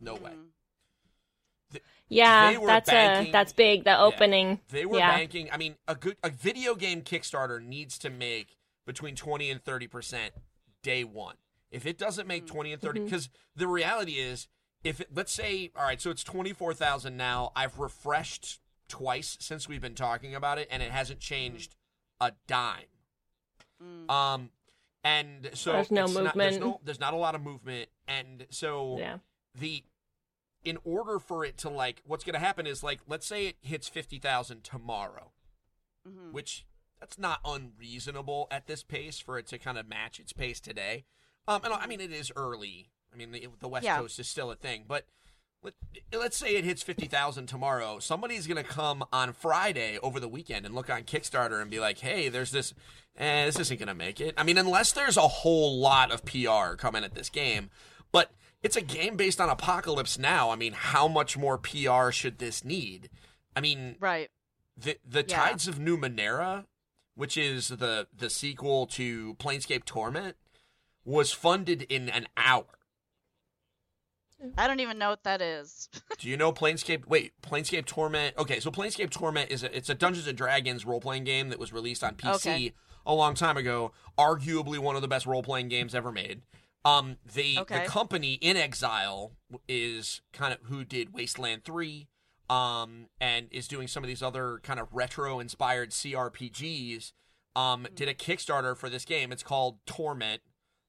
[0.00, 0.30] No way.
[0.30, 1.80] Mhm.
[2.08, 3.84] Yeah, They were that's banking- a that's big.
[3.84, 4.60] The opening.
[4.70, 5.14] They were yeah.
[5.16, 5.50] banking.
[5.52, 10.30] I mean, a good a video game Kickstarter needs to make between 20 and 30%
[10.82, 11.36] day one.
[11.70, 13.04] If it doesn't make 20 and 30 Mhm.
[13.04, 14.48] because the reality is
[14.82, 17.52] if it, let's say all right, so it's 24,000 now.
[17.54, 21.74] I've refreshed twice since we've been talking about it and it hasn't changed
[22.20, 22.84] a dime.
[23.82, 24.10] Mm.
[24.10, 24.50] Um,
[25.04, 26.60] and so There's no it's not- there's, movement.
[26.60, 29.18] no, there's not a lot of movement, and so Yeah.
[29.54, 29.84] the
[30.64, 33.56] in order for it to like, what's going to happen is like, let's say it
[33.62, 35.30] hits fifty thousand tomorrow,
[36.06, 36.32] Mhm.
[36.32, 36.66] which
[36.98, 41.04] that's not unreasonable at this pace for it to kind of match its pace today.
[41.46, 42.90] Um, and I mean it is early.
[43.12, 43.98] I mean the, the West Yeah.
[43.98, 45.06] Coast is still a thing, but let,
[46.12, 47.98] let's say it hits 50,000 tomorrow.
[47.98, 51.80] Somebody's going to come on Friday over the weekend and look on Kickstarter and be
[51.80, 52.74] like, hey, there's this,
[53.16, 54.34] eh, this isn't going to make it.
[54.36, 57.70] I mean, unless there's a whole lot of PR coming at this game.
[58.12, 58.30] But
[58.62, 60.50] it's a game based on Apocalypse Now.
[60.50, 63.10] I mean, how much more PR should this need?
[63.54, 64.30] I mean, Right.
[64.76, 65.36] the the Yeah.
[65.36, 66.66] Tides of Numenera,
[67.14, 70.36] which is the the sequel to Planescape Torment,
[71.04, 72.77] was funded in an hour.
[74.56, 75.88] I don't even know what that is.
[76.18, 77.06] Do you know Planescape?
[77.06, 78.36] Wait, Planescape Torment.
[78.38, 81.58] Okay, so Planescape Torment is a, it's a Dungeons and Dragons role playing game that
[81.58, 82.72] was released on PC Okay.
[83.06, 83.92] a long time ago.
[84.18, 86.42] Arguably one of the best role playing games ever made.
[86.84, 87.80] Um, the Okay.
[87.80, 89.32] the company inXile
[89.68, 92.06] is kind of who did Wasteland Three,
[92.48, 97.12] um, and is doing some of these other kind of retro inspired CRPGs.
[97.56, 99.32] Um, did a Kickstarter for this game.
[99.32, 100.42] It's called Torment,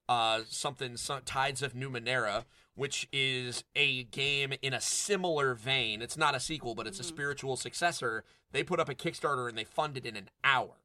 [0.07, 2.45] uh, something some, Tides of Numenera,
[2.79, 6.01] which is a game in a similar vein.
[6.01, 8.23] It's not a sequel, but it's a spiritual successor.
[8.53, 10.75] They put up a Kickstarter and they funded in an hour,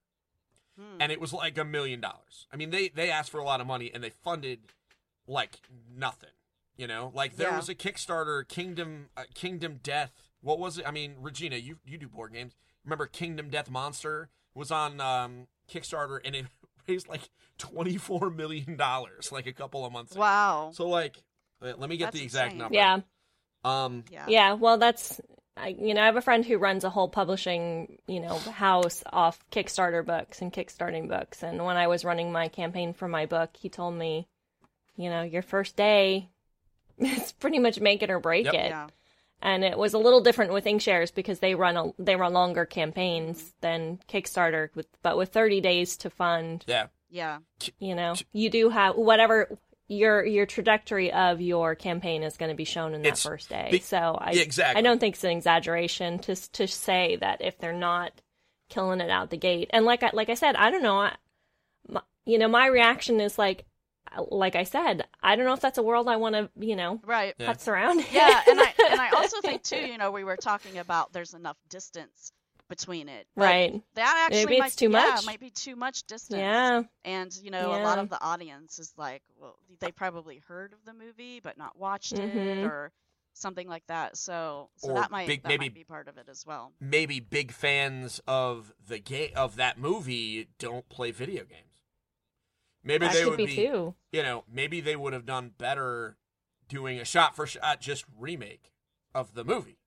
[0.76, 0.96] Hmm.
[1.00, 2.48] and it was like a million dollars.
[2.52, 4.58] I mean, they they asked for a lot of money and they funded
[5.28, 5.60] like
[5.96, 6.30] nothing.
[6.76, 7.56] You know, like there Yeah.
[7.58, 10.12] was a Kickstarter, Kingdom uh, Kingdom Death.
[10.40, 10.86] What was it?
[10.86, 12.56] I mean, Regina, you you do board games.
[12.84, 16.46] Remember Kingdom Death Monster was on um, Kickstarter and it
[16.88, 20.20] raised like twenty four million dollars like a couple of months ago.
[20.22, 20.70] Wow.
[20.74, 21.22] So like,
[21.64, 22.58] let me get That's the exact insane.
[22.58, 22.74] number.
[22.74, 22.98] Yeah.
[23.64, 24.04] Um.
[24.10, 24.26] yeah.
[24.28, 25.20] Yeah, well, that's
[25.56, 29.02] I, you know, I have a friend who runs a whole publishing, you know, house
[29.12, 31.42] off Kickstarter books and kickstarting books.
[31.42, 34.26] And when I was running my campaign for my book, he told me,
[34.96, 36.28] you know, your first day,
[36.98, 38.54] it's pretty much make it or break Yep.
[38.54, 38.68] it.
[38.70, 38.86] Yeah.
[39.42, 42.64] And it was a little different with Inkshares because they run a, they run longer
[42.64, 46.86] campaigns than Kickstarter, with, but with 30 days to fund, Yeah.
[47.10, 47.38] Yeah.
[47.78, 49.56] you know, you do have whatever
[49.88, 53.48] your your trajectory of your campaign is going to be shown in that It's first
[53.50, 53.68] day.
[53.70, 54.78] be- so I exactly.
[54.78, 58.12] I don't think it's an exaggeration to to say that if they're not
[58.70, 59.68] killing it out the gate.
[59.72, 61.00] And like I like I said, I don't know.
[61.00, 61.14] I,
[61.88, 63.66] my, you know, my reaction is like
[64.28, 67.00] like I said, I don't know if that's a world I want to, you know,
[67.04, 67.34] Right.
[67.38, 67.54] Yeah.
[67.66, 68.04] around.
[68.12, 71.34] Yeah, and I and I also think too, you know, we were talking about there's
[71.34, 72.32] enough distance
[72.68, 73.26] between it.
[73.36, 73.82] but right.
[73.94, 75.26] That actually Maybe might it's too yeah, much.
[75.26, 76.38] might be too much distance.
[76.40, 76.82] Yeah.
[77.04, 80.78] And you know, a lot of the audience is like, well, they probably heard of
[80.84, 82.64] the movie but not watched it Mhm.
[82.68, 82.92] or
[83.34, 84.16] something like that.
[84.16, 86.72] So so Or that might big- that maybe- might be part of it as well.
[86.80, 91.82] Maybe big fans of the game of that movie don't play video games.
[92.82, 93.94] Maybe That they could would be, be, too.
[94.12, 96.16] you know, maybe they would have done better
[96.68, 98.72] doing a shot for shot just remake
[99.14, 99.78] of the movie.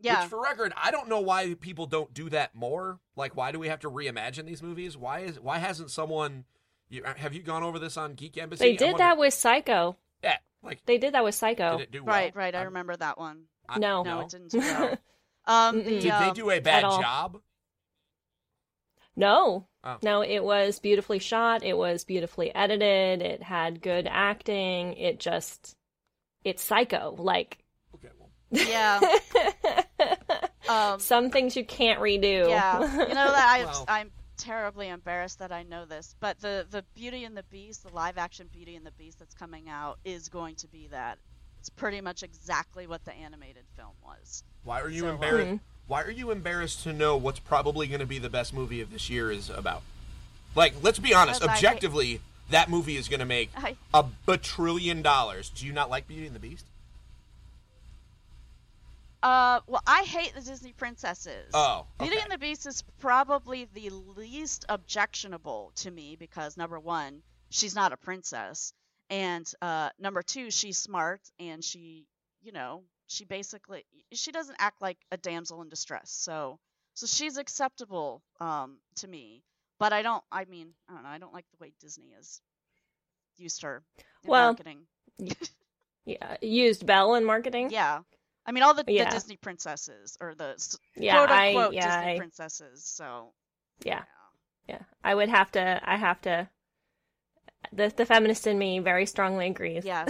[0.00, 0.20] Yeah.
[0.22, 2.98] Which, for record, I don't know why people don't do that more.
[3.16, 4.96] Like, why do we have to reimagine these movies?
[4.96, 6.44] Why is why hasn't someone?
[6.88, 8.64] You, uh, have you gone over this on Geek Embassy?
[8.64, 9.96] They did wonder- that with Psycho.
[10.24, 11.78] Yeah, like They did that with Psycho.
[11.78, 12.14] did it do well?
[12.14, 12.54] right, right.
[12.54, 13.44] I I'm- remember that one.
[13.68, 14.02] I- No.
[14.02, 14.20] No, no.
[14.22, 14.96] it didn't well.
[15.46, 15.84] Um, the.
[15.84, 17.40] Did they um, do a bad job?
[19.16, 19.66] No.
[19.82, 19.96] Oh.
[20.02, 21.64] No, it was beautifully shot.
[21.64, 23.22] It was beautifully edited.
[23.22, 24.92] It had good acting.
[24.94, 25.76] It just,
[26.44, 27.14] it's psycho.
[27.18, 27.58] Like,
[27.94, 29.00] Okay, well, Yeah.
[30.70, 32.48] Um, some things you can't redo.
[32.48, 33.84] Yeah, you know that I, Well.
[33.88, 37.92] I'm terribly embarrassed that I know this, but the the Beauty and the Beast, the
[37.94, 41.18] live action Beauty and the Beast that's coming out, is going to be that.
[41.58, 44.44] It's pretty much exactly what the animated film was.
[44.64, 45.50] why are you So, embarrassed?
[45.50, 45.60] Mhm.
[45.88, 48.90] Why are you embarrassed to know what's probably going to be the best movie of
[48.90, 49.82] this year is about?
[50.54, 51.40] Like, let's be honest.
[51.40, 55.50] Because I hate- Objectively, that movie is going to make I a bajillion dollars.
[55.50, 56.64] Do you not like Beauty and the Beast?
[59.22, 61.50] Uh well, I hate the Disney princesses.
[61.54, 67.22] Oh, Beauty and the Beast is probably the least objectionable to me because number one,
[67.50, 68.72] she's not a princess,
[69.10, 72.06] and uh, number two, she's smart and she,
[72.42, 76.10] you know, she basically she doesn't act like a damsel in distress.
[76.10, 76.58] So
[76.94, 79.42] so she's acceptable um, to me,
[79.78, 80.22] but I don't.
[80.30, 81.08] I mean, I don't know.
[81.08, 82.40] I don't like the way Disney has
[83.36, 83.82] used her
[84.24, 84.80] in Well, marketing.
[86.06, 86.36] Yeah.
[86.40, 87.70] Used Belle in marketing.
[87.70, 88.00] Yeah.
[88.46, 89.04] I mean, all the, Yeah.
[89.04, 90.56] the Disney princesses or the
[90.96, 92.84] Yeah, quote I- unquote yeah, Disney I- princesses.
[92.84, 93.32] So
[93.84, 94.02] Yeah.
[94.68, 94.82] Yeah.
[95.04, 96.48] I would have to, I have to,
[97.72, 99.84] the, the feminist in me very strongly agrees.
[99.86, 100.06] Yeah.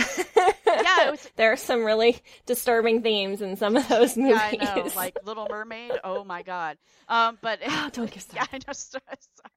[0.66, 4.40] Yeah, was- there are some really disturbing themes in some of those movies.
[4.52, 4.88] Yeah, I know.
[4.94, 5.92] Like Little Mermaid.
[6.04, 6.78] Oh my god.
[7.08, 8.48] Um, but Oh, don't get started.
[8.52, 8.58] yeah.
[8.58, 8.72] I know.
[8.72, 9.02] Sorry.
[9.08, 9.52] sorry.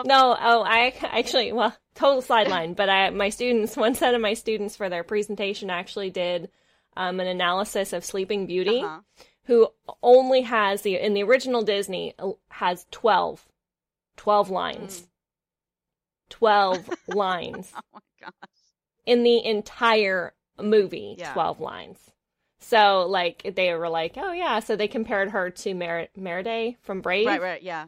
[0.00, 4.20] Um, No, oh, I actually, well, total sideline, but I, my students, one set of
[4.20, 6.50] my students for their presentation actually did
[6.96, 9.00] um, an analysis of Sleeping Beauty, uh-huh.
[9.44, 9.68] who
[10.02, 13.46] only has the, in the original Disney, uh, has 12,
[14.16, 15.00] 12 lines.
[15.00, 15.06] Mm.
[16.30, 18.32] 12 lines Oh my gosh.
[19.04, 21.32] in the entire movie, Yeah.
[21.32, 21.98] 12 lines.
[22.60, 27.00] So like they were like, oh yeah, so they compared her to Mer- Merida from
[27.00, 27.26] Brave.
[27.26, 27.86] Right, right, yeah.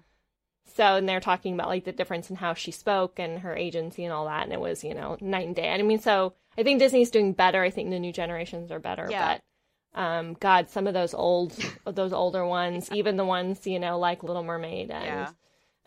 [0.75, 4.05] So and they're talking about like the difference in how she spoke and her agency
[4.05, 5.69] and all that, and it was you know night and day.
[5.71, 7.63] I mean, so I think Disney's doing better.
[7.63, 9.39] I think the new generations are better, Yeah.
[9.95, 11.53] but um, God, some of those old,
[11.87, 15.31] those older ones, even the ones you know like Little Mermaid and Yeah.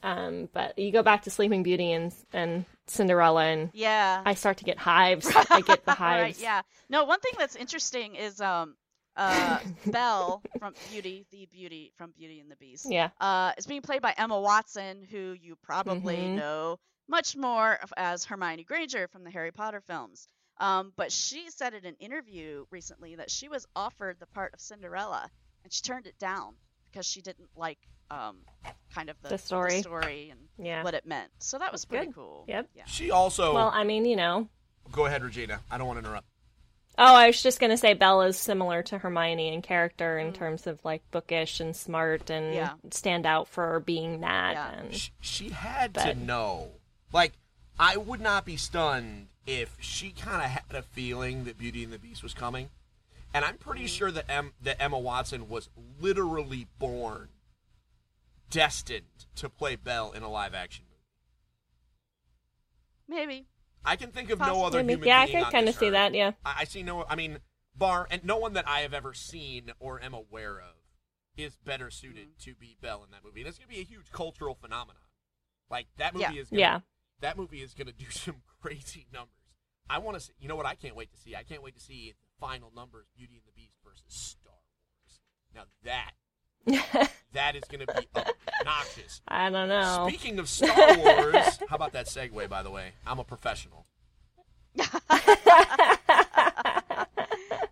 [0.03, 4.21] um, but you go back to Sleeping Beauty and and Cinderella, and Yeah.
[4.25, 5.31] I start to get hives.
[5.49, 6.41] I get the right, hives.
[6.41, 6.61] yeah.
[6.89, 8.75] No, one thing that's interesting is um
[9.17, 12.85] uh Belle from Beauty, the Beauty from Beauty and the Beast.
[12.89, 13.09] Yeah.
[13.19, 16.35] Uh is being played by Emma Watson, who you probably Mhm.
[16.35, 20.27] know much more as Hermione Granger from the Harry Potter films.
[20.57, 24.59] Um, but she said in an interview recently that she was offered the part of
[24.61, 25.29] Cinderella
[25.63, 26.53] and she turned it down
[26.91, 27.79] because she didn't like
[28.11, 28.37] um
[28.93, 29.81] kind of the, The story.
[29.81, 30.83] story and Yeah.
[30.83, 31.31] what it meant.
[31.39, 32.15] So that was pretty good.
[32.15, 32.45] cool.
[32.47, 32.69] Yep.
[32.75, 32.85] Yeah.
[32.85, 33.53] She also.
[33.53, 34.47] Well, I mean, you know.
[34.91, 35.59] go ahead, Regina.
[35.71, 36.27] I don't want to interrupt.
[36.97, 40.79] Oh, I was just gonna say Bella's similar to Hermione in character in terms of
[40.85, 42.55] like bookish and smart and Mm.
[42.55, 42.73] Yeah.
[42.91, 44.53] stand out for being that.
[44.53, 44.71] Yeah.
[44.71, 46.69] And She, she had to know.
[47.11, 47.33] Like,
[47.77, 51.91] I would not be stunned if she kind of had a feeling that Beauty and
[51.91, 52.69] the Beast was coming.
[53.33, 53.89] And I'm pretty Mm.
[53.89, 57.29] sure that, em- that Emma Watson was literally born
[58.49, 60.95] destined to play Belle in a live action movie.
[63.07, 63.45] Maybe.
[63.83, 65.73] I can think of no other Maybe- human yeah, I being could on kind of
[65.75, 65.93] this see earth.
[65.93, 66.13] that.
[66.15, 66.31] Yeah.
[66.43, 67.05] I, I see no.
[67.05, 67.39] I mean,
[67.75, 70.75] bar and no one that I have ever seen or am aware of
[71.37, 72.39] is better suited Mm-hmm.
[72.51, 75.01] to be Belle in that movie, and it's gonna be a huge cultural phenomenon.
[75.69, 76.41] Like that movie Yeah.
[76.41, 76.49] is.
[76.49, 76.79] Gonna, Yeah.
[77.21, 79.31] That movie is gonna do some crazy numbers.
[79.89, 80.33] I want to see.
[80.39, 80.65] You know what?
[80.65, 81.35] I can't wait to see.
[81.35, 85.19] I can't wait to see the final numbers: Beauty and the Beast versus Star Wars.
[85.53, 86.11] Now that
[87.33, 88.07] that is gonna be
[88.59, 89.21] obnoxious.
[89.27, 90.05] I don't know.
[90.07, 92.49] Speaking of Star Wars, how about that segue?
[92.49, 93.85] By the way, I'm a professional.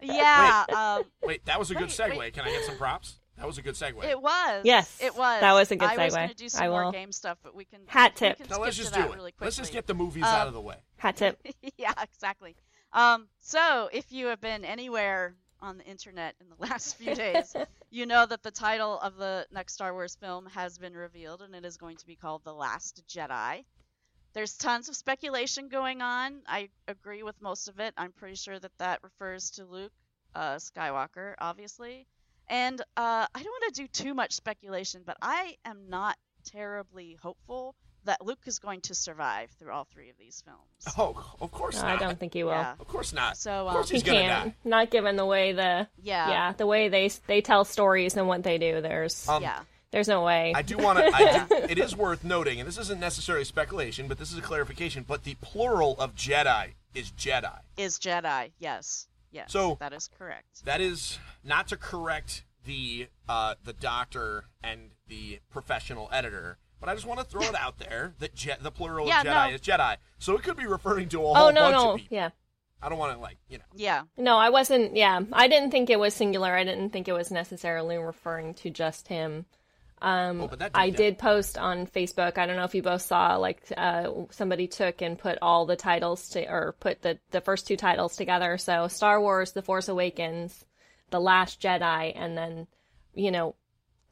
[0.02, 0.66] Yeah.
[0.76, 2.18] um, Wait, that was a good Wait, segue.
[2.18, 2.34] wait.
[2.34, 3.16] Can I get some props?
[3.38, 4.04] That was a good segue.
[4.06, 4.62] it was.
[4.64, 5.42] Yes, It was.
[5.42, 6.00] that was a good segue.
[6.00, 7.82] I was going to do some I more will- game stuff, but we can.
[7.88, 8.38] Hat we tip.
[8.38, 9.14] can now let's just do it.
[9.16, 10.76] Really let's just get the movies Um, out of the way.
[10.98, 11.40] Hat tip.
[11.78, 12.56] yeah, exactly.
[12.94, 17.56] Um, so if you have been anywhere on the internet in the last few days,
[17.90, 21.56] you know that the title of the next Star Wars film has been revealed, and
[21.56, 23.64] it is going to be called The Last Jedi.
[24.34, 26.42] There's tons of speculation going on.
[26.48, 27.94] I agree with most of it.
[27.98, 29.92] I'm pretty sure that that refers to Luke
[30.36, 32.08] uh, Skywalker, obviously.
[32.50, 37.18] And uh, I don't want to do too much speculation, but I am not terribly
[37.22, 37.76] hopeful
[38.06, 40.60] that Luke is going to survive through all three of these films.
[40.98, 41.96] Oh, of course No, not.
[42.02, 42.52] I don't think he will.
[42.52, 42.74] Yeah.
[42.80, 43.38] Of course not.
[43.38, 44.46] So, of course um, he's He gonna can't.
[44.50, 44.56] die.
[44.66, 46.30] Not given the way the Yeah.
[46.30, 48.82] yeah the way they they tell stories and what they do.
[48.82, 49.62] There's Um, yeah.
[49.92, 50.52] there's no way.
[50.54, 51.06] I do want to.
[51.16, 54.42] I do, it is worth noting, and this isn't necessarily speculation, but this is a
[54.42, 55.06] clarification.
[55.08, 57.58] But the plural of Jedi is Jedi.
[57.78, 58.52] Is Jedi.
[58.60, 59.08] Yes.
[59.34, 59.52] Yes.
[59.52, 60.64] So- that is correct.
[60.66, 66.94] That is not to correct the uh, the doctor and the professional editor, but I
[66.96, 69.56] just want to throw it out there that Je- the plural Yeah, of Jedi no.
[69.56, 69.98] is Jedi.
[70.20, 72.16] So it could be referring to a whole oh no bunch no of people.
[72.16, 72.30] yeah
[72.82, 73.64] I don't want to like you know.
[73.76, 74.04] Yeah.
[74.18, 76.54] no I wasn't yeah I didn't think it was singular.
[76.56, 79.46] I didn't think it was necessarily referring to just him.
[80.04, 82.38] Um, Oh, I did- did post on Facebook.
[82.38, 85.76] I don't know if you both saw, like, uh, somebody took and put all the
[85.78, 88.58] titles to, or put the the first two titles together.
[88.58, 90.66] So Star Wars: The Force Awakens,
[91.10, 92.68] The Last Jedi, and then,
[93.16, 93.56] you know,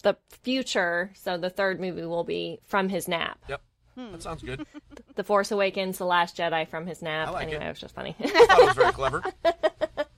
[0.04, 1.12] the future.
[1.16, 3.38] So the third movie will be from his nap.
[3.50, 3.62] Yep,
[3.96, 4.12] Hmm.
[4.14, 4.66] that sounds good.
[5.16, 7.28] The Force Awakens, The Last Jedi from his nap.
[7.28, 7.68] I like anyway, it.
[7.68, 8.16] it was just funny.
[8.18, 9.24] I thought it was very clever.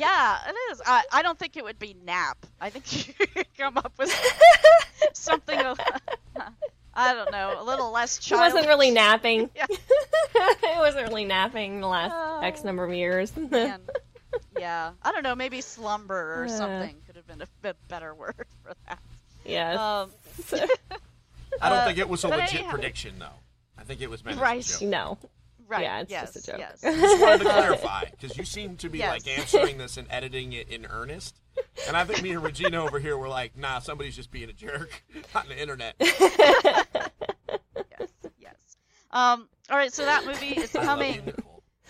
[0.00, 0.80] Yeah, it is.
[0.86, 2.46] I, I don't think it would be nap.
[2.60, 4.10] I think you could come up with
[5.12, 5.58] something.
[5.58, 5.76] a-
[6.94, 9.48] I don't know, a little less He wasn't really napping.
[9.54, 9.66] Yeah.
[9.70, 13.32] he wasn't really napping the last Oh, X number of years.
[14.58, 15.34] Yeah, I don't know.
[15.36, 16.48] Maybe slumber or Uh.
[16.48, 18.98] something could have been a bit better word for that.
[19.44, 19.78] yes.
[19.78, 20.10] Um,
[21.62, 22.70] I don't Uh, think it was a legit anyhow.
[22.70, 23.38] prediction though.
[23.78, 24.58] I think it was meant Right.
[24.58, 24.88] as a joke.
[24.90, 25.18] no.
[25.70, 25.82] Right.
[25.82, 26.32] Yeah, it's yes.
[26.34, 26.60] just a joke.
[26.60, 26.80] Yes.
[26.82, 29.24] Just wanted to clarify because you seem to be Yes.
[29.26, 31.40] like answering this and editing it in earnest,
[31.86, 34.52] and I think me and Regina over here were like, "Nah, somebody's just being a
[34.52, 35.02] jerk
[35.34, 37.10] on the internet." yes.
[38.38, 38.54] Yes.
[39.10, 39.48] Um.
[39.70, 39.92] All right.
[39.92, 41.32] So that movie is I you, coming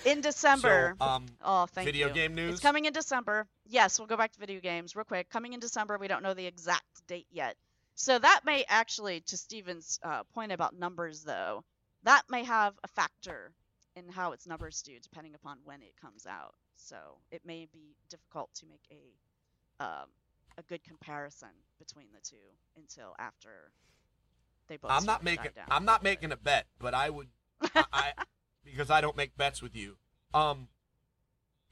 [0.05, 0.97] in December.
[1.01, 2.13] So, um, Oh, thank video you.
[2.13, 2.55] Video game news?
[2.55, 3.47] It's coming in December.
[3.67, 5.29] Yes, we'll go back to video games real quick.
[5.31, 5.99] Coming in December.
[5.99, 7.57] We don't know the exact date yet.
[7.95, 11.65] So that may actually, to Steven's uh, point about numbers, though,
[12.05, 13.53] that may have a factor
[14.05, 16.55] in how its numbers do, depending upon when it comes out.
[16.77, 16.97] So
[17.31, 20.09] it may be difficult to make a um,
[20.59, 21.49] a good comparison
[21.79, 22.37] between the two
[22.77, 23.73] until after
[24.69, 24.91] they both.
[24.91, 25.53] I'm not making.
[25.71, 27.29] I'm not making a bet, but I would
[27.75, 28.13] I, I
[28.65, 29.97] because I don't make bets with you.
[30.35, 30.69] Um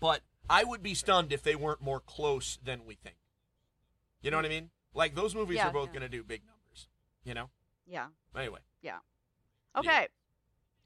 [0.00, 3.16] but I would be stunned if they weren't more close than we think.
[4.22, 4.70] You know what I mean?
[4.94, 6.00] Like those movies Yeah, are both yeah.
[6.00, 6.88] going to do big numbers.
[7.24, 7.50] You know.
[7.86, 8.06] Yeah.
[8.36, 8.98] Anyway, Yeah.
[9.76, 10.08] Okay.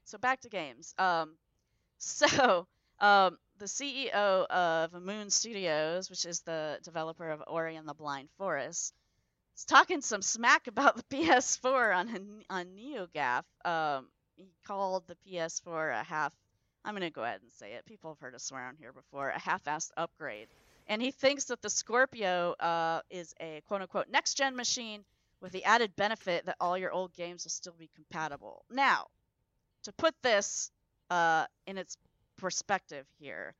[0.05, 0.93] So back to games.
[0.97, 1.35] Um,
[1.97, 2.67] so
[2.99, 8.29] um, the CEO of Moon Studios, which is the developer of Ori and the Blind
[8.37, 8.93] Forest,
[9.55, 13.43] is talking some smack about the PS4 on on NeoGAF.
[13.65, 16.33] Um, he called the PS4 a half.
[16.83, 17.85] I'm gonna go ahead and say it.
[17.85, 19.29] People have heard us swear on here before.
[19.29, 20.47] A half-assed upgrade,
[20.87, 25.05] and he thinks that the Scorpio uh, is a quote-unquote next-gen machine
[25.39, 28.65] with the added benefit that all your old games will still be compatible.
[28.69, 29.07] Now,
[29.83, 30.71] to put this
[31.09, 31.97] uh, in its
[32.37, 33.53] perspective here,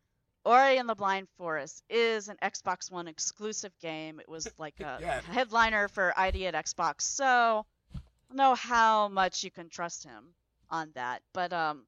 [0.45, 4.19] Ori and the Blind Forest is an Xbox One exclusive game.
[4.19, 5.21] It was like a Yeah.
[5.21, 7.65] headliner for ID at Xbox, so
[7.95, 7.99] I
[8.29, 10.33] don't know how much you can trust him
[10.69, 11.21] on that.
[11.33, 11.85] But um,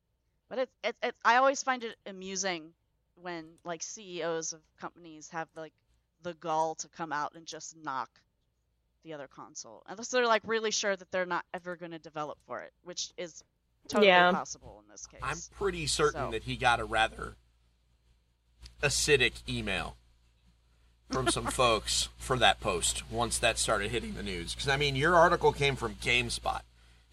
[0.50, 2.72] but it's it's it, I always find it amusing
[3.22, 5.74] when like CEOs of companies have like
[6.22, 8.10] the gall to come out and just knock
[9.04, 12.38] the other console unless they're like really sure that they're not ever going to develop
[12.48, 13.44] for it, which is
[13.88, 14.32] totally Yeah.
[14.32, 15.20] possible in this case.
[15.24, 17.36] I'm pretty certain So- that he got a rather
[18.82, 19.98] acidic email
[21.12, 24.54] from some folks for that post once that started hitting the news.
[24.54, 26.62] Because I mean, your article came from GameSpot,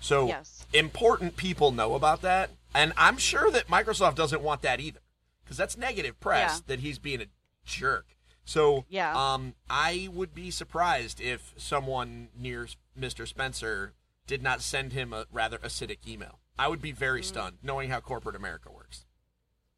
[0.00, 0.66] so Yes.
[0.72, 5.00] important people know about that, and I'm sure that Microsoft doesn't want that either,
[5.44, 6.60] because that's negative press Yeah.
[6.68, 7.26] that he's being a
[7.64, 8.16] jerk.
[8.44, 9.14] So, Yeah.
[9.14, 12.66] um, I would be surprised if someone near
[12.98, 13.26] Mr.
[13.28, 13.94] Spencer
[14.26, 16.40] did not send him a rather acidic email.
[16.58, 17.24] I would be very Mm.
[17.24, 19.04] stunned, knowing how corporate America works.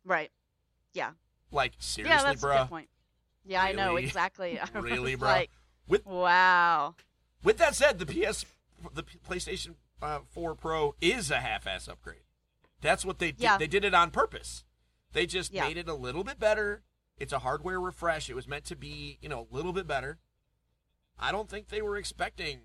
[0.05, 0.31] right.
[0.93, 1.13] Yeah.
[1.51, 2.59] Like Yeah, seriously, that's a bro.
[2.59, 2.91] good point.
[3.45, 4.59] Yeah, I know exactly.
[4.75, 5.29] I Really, bro?
[5.29, 5.51] Like,
[5.89, 6.95] With wow.
[7.43, 8.45] with that said, the PS,
[8.93, 12.23] the PlayStation uh, 4 Pro is a half-ass upgrade.
[12.81, 13.41] That's what they did.
[13.41, 13.57] Yeah.
[13.59, 14.65] They did it on purpose.
[15.13, 15.65] They just Yeah.
[15.67, 16.83] made it a little bit better.
[17.17, 18.29] It's a hardware refresh.
[18.29, 20.19] It was meant to be, you know, a little bit better.
[21.19, 22.63] I don't think they were expecting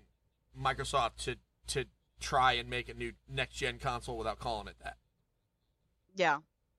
[0.58, 1.36] Microsoft to
[1.68, 1.86] to
[2.20, 4.96] try and make a new next gen console without calling it that.
[6.14, 6.38] Yeah.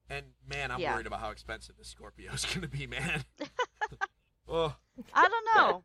[0.10, 0.94] And man, I'm Yeah.
[0.94, 3.24] worried about how expensive this Scorpio is going to be, man.
[4.48, 4.76] oh,
[5.14, 5.84] I don't know.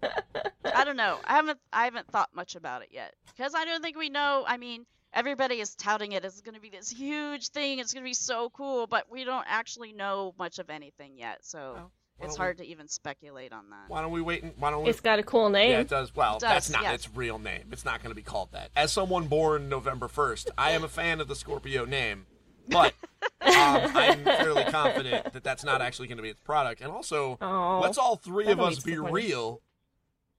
[0.75, 1.19] I don't know.
[1.25, 4.45] I haven't I haven't thought much about it yet because I don't think we know.
[4.47, 7.79] I mean, everybody is touting it as going to be this huge thing.
[7.79, 11.45] It's going to be so cool, but we don't actually know much of anything yet.
[11.45, 13.89] So it's don't we- hard to even speculate on that.
[13.89, 14.43] why don't we wait?
[14.43, 14.91] And, why don't we?
[14.91, 15.71] It's got a cool name.
[15.71, 16.15] Yeah, it does.
[16.15, 16.95] Well, It does, that's not yes.
[16.95, 17.65] its real name.
[17.73, 18.71] It's not going to be called that.
[18.77, 22.27] As someone born November 1st, I am a fan of the Scorpio name,
[22.69, 26.81] but um, I'm fairly confident that that's not actually going to be its product.
[26.81, 29.61] And also, Aw, let's all three of us be be real.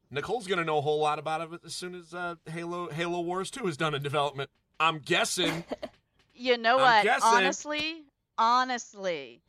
[0.10, 3.20] Nicole's going to know a whole lot about it as soon as uh, Halo Halo
[3.22, 4.50] Wars 2 is done in development.
[4.80, 5.64] I'm guessing.
[6.40, 7.04] You know I'm what?
[7.04, 7.24] guessing.
[7.28, 8.04] Honestly,
[8.38, 9.42] honestly,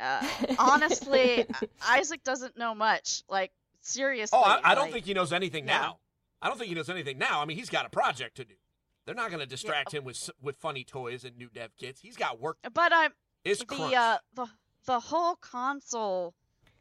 [0.00, 0.26] uh,
[0.58, 1.46] honestly,
[1.86, 3.22] Isaac doesn't know much.
[3.28, 4.38] Like seriously.
[4.40, 5.78] Oh, I, I don't like- think he knows anything yeah.
[5.78, 5.98] now.
[6.40, 7.40] I don't think he knows anything now.
[7.40, 8.54] I mean, he's got a project to do.
[9.04, 12.00] They're not going to distract him with with funny toys and new dev kits.
[12.00, 12.58] He's got work.
[12.74, 13.12] But I'm
[13.44, 13.90] It's crunch.
[13.92, 14.46] the uh the
[14.84, 16.34] the whole console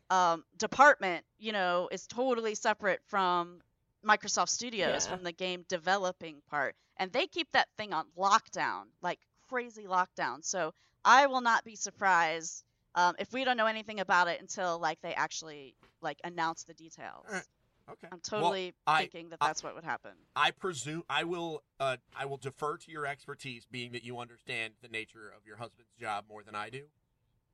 [0.09, 3.61] um department, you know, is totally separate from
[4.05, 5.15] Microsoft Studios Yeah.
[5.15, 10.43] from the game developing part, and they keep that thing on lockdown, like crazy lockdown.
[10.43, 10.73] So
[11.05, 12.63] I will not be surprised
[12.97, 16.73] um, if we don't know anything about it until like they actually like announce the
[16.73, 17.23] details.
[17.27, 17.43] Alright.
[17.89, 18.07] Okay.
[18.11, 20.11] I'm Well, totally I- thinking that I- that's what would happen.
[20.35, 21.63] I presume I will.
[21.79, 25.55] Uh, I will defer to your expertise, being that you understand the nature of your
[25.55, 26.83] husband's job more than I do.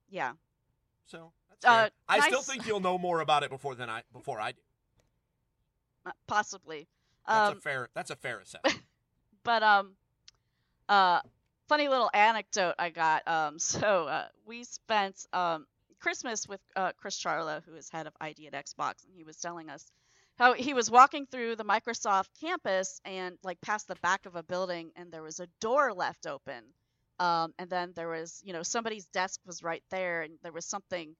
[0.09, 0.33] Yeah.
[1.05, 1.89] So that's Uh.
[2.09, 4.61] I still think you'll know more about it before than I before I do.
[6.07, 6.87] uh, Possibly.
[7.27, 7.89] That's Um, a fair.
[7.93, 8.81] That's a fair assessment.
[9.43, 9.95] but um
[10.89, 11.21] uh
[11.73, 15.65] funny little anecdote i got um so uh we spent um
[15.99, 19.37] christmas with uh chris charla who is head of id at xbox and he was
[19.37, 19.83] telling us
[20.37, 24.43] how he was walking through the microsoft campus and like past the back of a
[24.43, 26.63] building and there was a door left open
[27.17, 30.67] um and then there was you know somebody's desk was right there and there was
[30.67, 31.15] something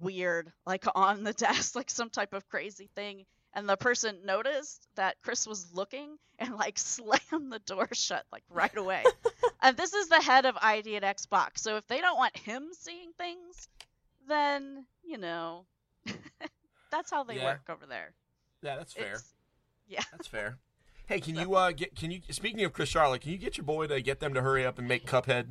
[0.00, 3.24] weird like on the desk like some type of crazy thing
[3.54, 8.44] and the person noticed that Chris was looking and like slammed the door shut like
[8.50, 9.04] right away.
[9.62, 11.58] and this is the head of ID at Xbox.
[11.58, 13.68] So if they don't want him seeing things,
[14.28, 15.64] then, you know,
[16.90, 17.44] that's how they Yeah.
[17.44, 18.12] work over there.
[18.62, 19.04] yeah, that's fair.
[19.06, 19.32] It's-
[19.88, 20.02] yeah.
[20.12, 20.58] That's fair.
[21.06, 23.64] Hey, can you uh get can you speaking of Chris Charla, can you get your
[23.66, 25.48] boy to get them to hurry up and make Cuphead?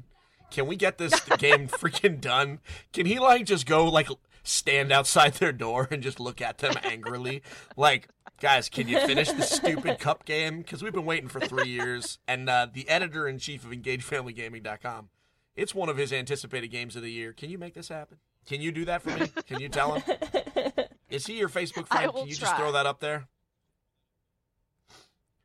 [0.49, 2.60] Can we get this game freaking done?
[2.93, 4.08] Can he like just go like
[4.43, 7.41] stand outside their door and just look at them angrily?
[7.77, 10.59] like, guys, can you finish the stupid cup game?
[10.59, 12.19] Because we've been waiting for three years.
[12.27, 15.09] And uh, the editor in chief of EngageFamilyGaming.com
[15.55, 17.33] It's one of his anticipated games of the year.
[17.33, 18.17] Can you make this happen?
[18.45, 19.27] Can you do that for me?
[19.47, 20.03] Can you tell him?
[21.09, 22.11] Is he your Facebook friend?
[22.11, 22.47] Can you try.
[22.47, 23.27] just throw that up there?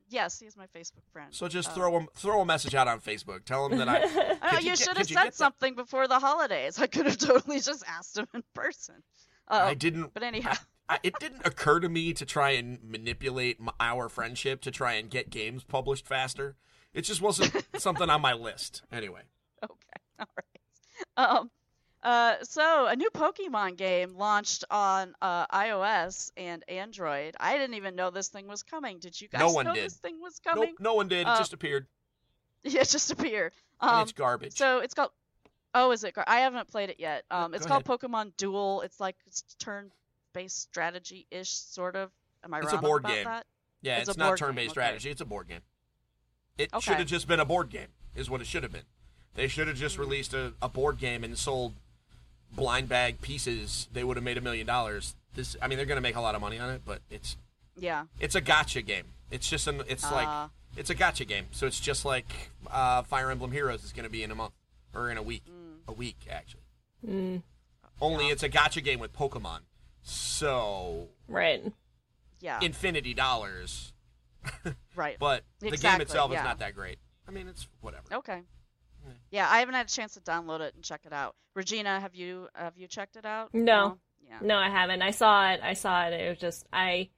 [0.09, 1.35] Yes, he's my Facebook friend.
[1.35, 3.45] So just Um, throw him throw a message out on Facebook.
[3.45, 4.01] Tell him that I.
[4.57, 5.35] Could you you should have said get that?
[5.35, 6.79] something before the holidays.
[6.81, 9.03] I could have totally just asked him in person.
[9.49, 10.15] Uh, I didn't.
[10.15, 10.55] But anyhow,
[10.89, 14.95] I, it didn't occur to me to try and manipulate m our friendship to try
[14.95, 16.57] and get games published faster.
[16.95, 18.83] It just wasn't something on my list.
[18.93, 19.23] Anyway,
[19.63, 19.75] okay,
[20.21, 20.47] all right.
[21.17, 21.51] Um,
[22.07, 27.35] uh, so a new Pokemon game launched on uh, iOS and Android.
[27.41, 28.99] I didn't even know this thing was coming.
[29.01, 29.85] Did you guys No one know did.
[29.87, 30.69] this thing was coming?
[30.71, 31.23] nope, no one did.
[31.23, 31.87] It Uh, just appeared.
[32.65, 33.53] Yeah, it just appeared.
[33.81, 34.57] and Um, it's garbage.
[34.57, 35.11] So it's called.
[35.75, 36.15] Oh, is it?
[36.15, 37.25] gar- I haven't played it yet.
[37.31, 38.81] Um, go it's called Pokemon Duel.
[38.81, 42.11] It's like it's turn-based strategy-ish, sort of.
[42.45, 43.25] Am I It's a board about game.
[43.25, 43.47] that?
[43.83, 44.73] yeah, it's it's, not turn-based okay.
[44.73, 45.11] strategy.
[45.11, 45.61] It's a board game.
[46.59, 46.81] It Okay.
[46.85, 47.89] should have just been a board game.
[48.15, 48.87] Is what it should have been.
[49.35, 51.75] They should have just released a, a board game and sold
[52.53, 53.89] blind bag pieces.
[53.93, 55.15] They would have made a million dollars.
[55.35, 57.37] This, I mean, they're going to make a lot of money on it, but it's
[57.77, 58.05] Yeah.
[58.21, 59.05] it's a gotcha game.
[59.31, 60.51] It's just an it's like Ah.
[60.77, 61.47] it's a gotcha game.
[61.51, 64.53] So it's just like uh, Fire Emblem Heroes is going to be in a month
[64.95, 65.43] or in a week.
[65.89, 66.63] A week actually.
[67.07, 67.43] Mm,
[68.01, 69.61] Only it's a gotcha game with Pokemon.
[70.03, 71.63] So right.
[72.41, 72.59] Yeah.
[72.63, 73.93] infinity dollars,
[74.97, 75.17] right.
[75.19, 76.39] but the game itself yeah.
[76.41, 76.99] is not that great.
[77.29, 78.05] I mean, it's whatever.
[78.13, 78.41] Okay.
[79.31, 81.35] Yeah, I haven't had a chance to download it and check it out.
[81.55, 83.53] Regina, have you have you checked it out?
[83.55, 83.99] No.
[84.27, 84.39] Yeah.
[84.43, 85.03] No, I haven't.
[85.03, 85.61] I saw it.
[85.63, 86.13] I saw it.
[86.13, 87.11] It was just I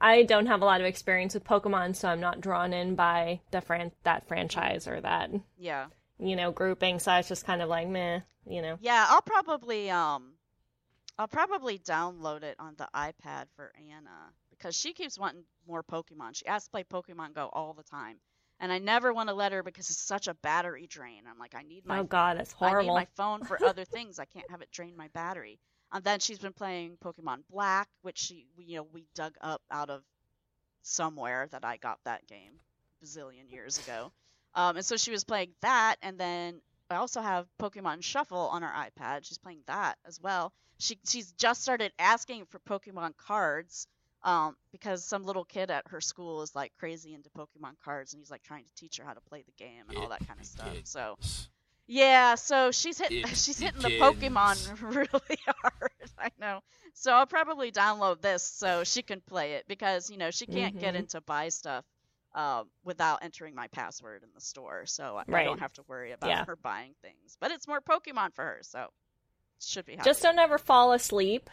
[0.00, 3.40] I don't have a lot of experience with Pokemon, so I'm not drawn in by
[3.50, 5.86] the fran- that franchise or that Yeah.
[6.18, 6.98] you know grouping.
[6.98, 8.76] So I was just kind of like meh, you know.
[8.80, 10.34] Yeah, I'll probably um
[11.18, 16.34] I'll probably download it on the iPad for Anna because she keeps wanting more Pokemon.
[16.36, 18.18] She asks to play Pokemon Go all the time.
[18.60, 21.22] And I never want to let her because it's such a battery drain.
[21.30, 24.18] I'm like, I need my oh God, that's I need my phone for other things.
[24.18, 25.58] I can't have it drain my battery.
[25.92, 29.62] And then she's been playing Pokemon Black, which she, we- you know, we dug up
[29.70, 30.02] out of
[30.82, 32.52] somewhere that I got that game
[33.00, 34.12] a bazillion years ago.
[34.54, 38.62] Um, and so she was playing that, and then I also have Pokemon Shuffle on
[38.62, 39.24] her iPad.
[39.24, 40.52] She's playing that as well.
[40.78, 43.86] She she's just started asking for Pokemon cards.
[44.24, 48.20] Um, because some little kid at her school is like crazy into Pokemon cards, and
[48.20, 50.40] he's like trying to teach her how to play the game and all that kind
[50.40, 50.74] of stuff.
[50.74, 50.90] Kids.
[50.90, 51.16] So
[51.86, 53.90] yeah, so she's hitting she's hitting the.
[53.90, 55.92] Pokemon really hard.
[56.18, 56.60] I know.
[56.94, 60.78] So I'll probably download this so she can play it because you know she can't
[60.80, 60.98] get Mhm.
[60.98, 61.84] into buy stuff
[62.34, 64.84] um, without entering my password in the store.
[64.86, 66.44] So I, I don't have to worry about Yeah.
[66.46, 67.36] her buying things.
[67.40, 68.88] But it's more Pokemon for her, so
[69.60, 70.08] should be happy.
[70.08, 71.48] Just don't ever fall asleep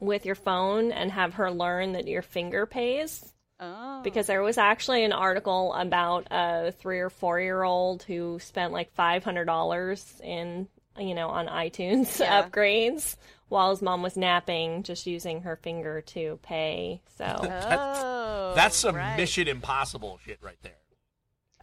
[0.00, 3.32] with your phone and have her learn that your finger pays.
[3.60, 4.00] oh.
[4.02, 8.72] Because there was actually an article about a three or four year old who spent
[8.72, 10.66] like five hundred dollars in
[10.98, 12.42] you know on iTunes Yeah.
[12.48, 13.16] upgrades
[13.48, 17.02] while his mom was napping, just using her finger to pay.
[17.18, 19.16] So oh, That's some oh, right.
[19.16, 20.76] Mission Impossible shit right there.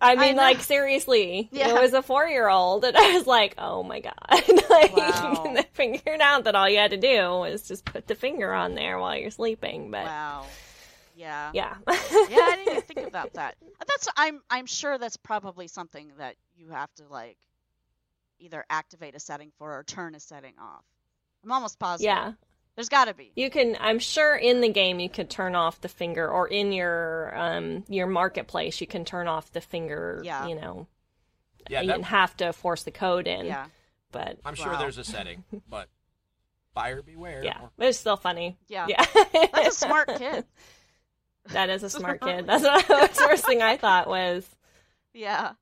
[0.01, 0.41] I mean, know.
[0.43, 1.69] like seriously, Yeah.
[1.69, 4.13] it was a four year old, and I was like, oh my god,
[4.69, 5.51] like Wow.
[5.55, 8.75] they figured out that all you had to do was just put the finger on
[8.75, 9.89] there while you're sleeping.
[9.91, 10.45] But Wow.
[11.15, 11.49] Yeah.
[11.53, 13.55] yeah, yeah, I didn't even think about that.
[13.87, 17.37] That's I'm I'm sure that's probably something that you have to like
[18.39, 20.83] either activate a setting for or turn a setting off.
[21.43, 22.05] I'm almost positive.
[22.05, 22.33] yeah.
[22.77, 23.31] There's got to be.
[23.35, 23.75] You can.
[23.81, 27.83] I'm sure in the game you could turn off the finger, or in your um
[27.89, 30.21] your marketplace you can turn off the finger.
[30.23, 30.47] Yeah.
[30.47, 30.87] You know,
[31.69, 33.47] Yeah, you that, have to force the code in.
[33.47, 33.65] Yeah.
[34.11, 34.77] But I'm sure Wow.
[34.79, 35.89] there's a setting, but
[36.75, 37.43] buyer beware.
[37.43, 38.57] yeah, or- but it's still funny.
[38.67, 38.85] Yeah.
[38.87, 39.03] Yeah.
[39.51, 40.45] That's a smart kid.
[41.47, 42.45] that is a smart kid.
[42.45, 44.47] That's what the first thing I thought was.
[45.15, 45.53] Yeah.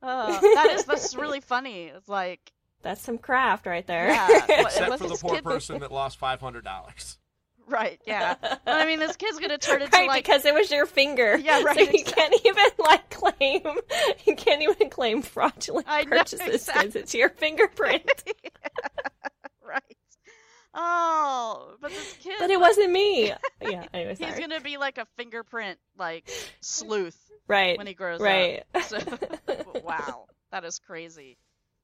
[0.00, 1.86] Uh, that is that's really funny.
[1.86, 4.08] It's like That's some craft right there.
[4.08, 7.18] Yeah, Except for the poor kid- person that lost five hundred dollars.
[7.66, 8.34] right, yeah.
[8.40, 11.36] But, I mean, this kid's gonna turn into right, like because it was your finger.
[11.36, 12.12] Yeah, right, So you exactly.
[12.12, 13.62] can't even like claim.
[14.24, 17.00] You can't even claim fraudulent I know, purchases because exactly.
[17.00, 18.08] it's your fingerprint.
[19.64, 19.82] right.
[20.78, 22.34] Oh, but this kid.
[22.38, 23.32] but it wasn't me.
[23.62, 23.84] Yeah.
[23.94, 26.28] Anyway, He's gonna be like a fingerprint like
[26.60, 27.18] sleuth
[27.48, 27.78] Right.
[27.78, 28.64] when he grows right.
[28.74, 28.82] up.
[28.82, 28.98] So,
[29.84, 31.38] wow, that is crazy.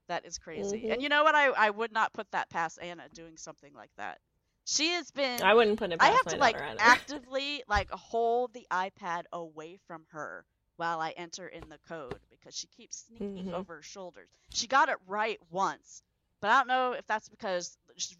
[0.09, 0.83] That is crazy.
[0.87, 0.93] Mhm.
[0.95, 1.35] And you know what?
[1.35, 4.21] I I would not put that past Anna doing something like that.
[4.65, 5.43] She has been.
[5.43, 5.99] I wouldn't put it.
[6.01, 10.45] I have to like actively like hold the iPad away from her
[10.77, 13.55] while I enter in the code because she keeps sneaking Mhm.
[13.55, 14.29] over her shoulders.
[14.51, 16.03] She got it right once,
[16.41, 17.77] but I don't know if that's because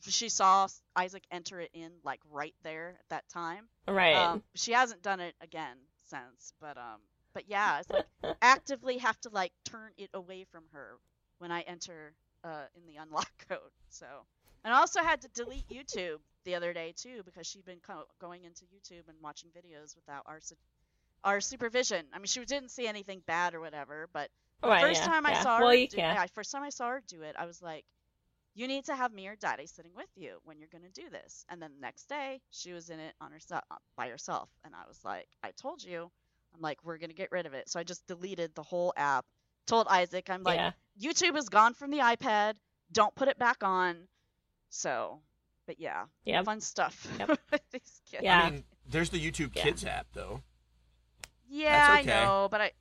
[0.09, 3.69] she saw Isaac enter it in like right there at that time.
[3.87, 4.15] right.
[4.17, 5.77] Um, she hasn't done it again
[6.07, 7.01] since, but um,
[7.35, 8.07] but yeah, it's like
[8.43, 10.99] actively have to like turn it away from her
[11.43, 12.15] when I enter
[12.45, 13.73] uh, in the unlock code.
[13.91, 14.07] So,
[14.65, 18.07] and I also had to delete YouTube the other day too because she'd been co-
[18.21, 20.57] going into YouTube and watching videos without our su-
[21.25, 22.07] our supervision.
[22.15, 24.31] I mean, she didn't see anything bad or whatever, but
[24.65, 26.71] the Right, first yeah, time I saw her, Well, you do, yeah, first time I
[26.71, 27.85] saw her do it, I was like,
[28.55, 31.45] "You need to have me or Daddy sitting with you when you're gonna do this."
[31.49, 33.65] And then the next day, she was in it on herself
[33.97, 36.11] by herself, and I was like, "I told you."
[36.55, 39.27] I'm like, "We're gonna get rid of it." So I just deleted the whole app.
[39.67, 40.73] Told Isaac, I'm like, yeah.
[41.01, 42.55] YouTube is gone from the iPad.
[42.93, 43.97] Don't put it back on.
[44.71, 45.21] So,
[45.67, 46.45] but yeah, Yep.
[46.45, 47.07] fun stuff.
[47.19, 47.39] Yep.
[47.73, 48.23] these kids.
[48.23, 48.43] Yeah.
[48.43, 49.63] I mean, there's the YouTube Yeah.
[49.63, 50.43] Kids app though.
[51.49, 52.11] Yeah, okay.
[52.13, 52.73] I know, but I,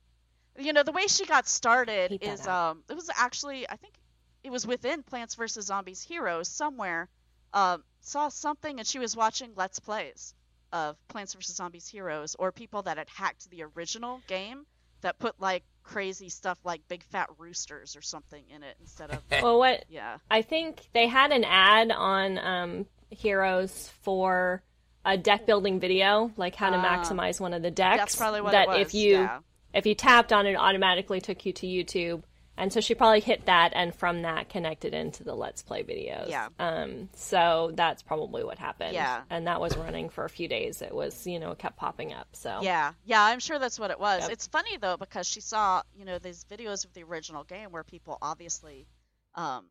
[0.58, 2.70] you know, the way she got started is app.
[2.70, 3.94] um, it was actually, I think,
[4.42, 7.08] it was within Plants vs Zombies Heroes somewhere.
[7.52, 10.34] Um, saw something and she was watching Let's Plays
[10.72, 14.64] of Plants vs Zombies Heroes or people that had hacked the original game
[15.02, 19.18] that put like crazy stuff like big fat roosters or something in it instead of,
[19.42, 20.18] Well, what yeah.
[20.30, 24.62] I think they had an ad on um, Heroes for
[25.04, 27.02] a deck building video, like how to Ah.
[27.02, 27.98] maximize one of the decks.
[27.98, 28.78] That's probably what that it was.
[28.80, 29.38] if you yeah.
[29.74, 32.22] if you tapped on it, it automatically took you to YouTube.
[32.62, 36.28] And so she probably hit that, and from that connected into the Let's Play videos.
[36.28, 36.46] Yeah.
[36.60, 37.08] Um.
[37.16, 38.94] So that's probably what happened.
[38.94, 39.22] Yeah.
[39.30, 40.80] And that was running for a few days.
[40.80, 42.28] It was, you know, it kept popping up.
[42.34, 42.60] So.
[42.62, 44.22] Yeah, yeah, I'm sure that's what it was.
[44.22, 44.30] Yep.
[44.30, 47.82] It's funny though because she saw, you know, these videos of the original game where
[47.82, 48.86] people obviously
[49.34, 49.66] um,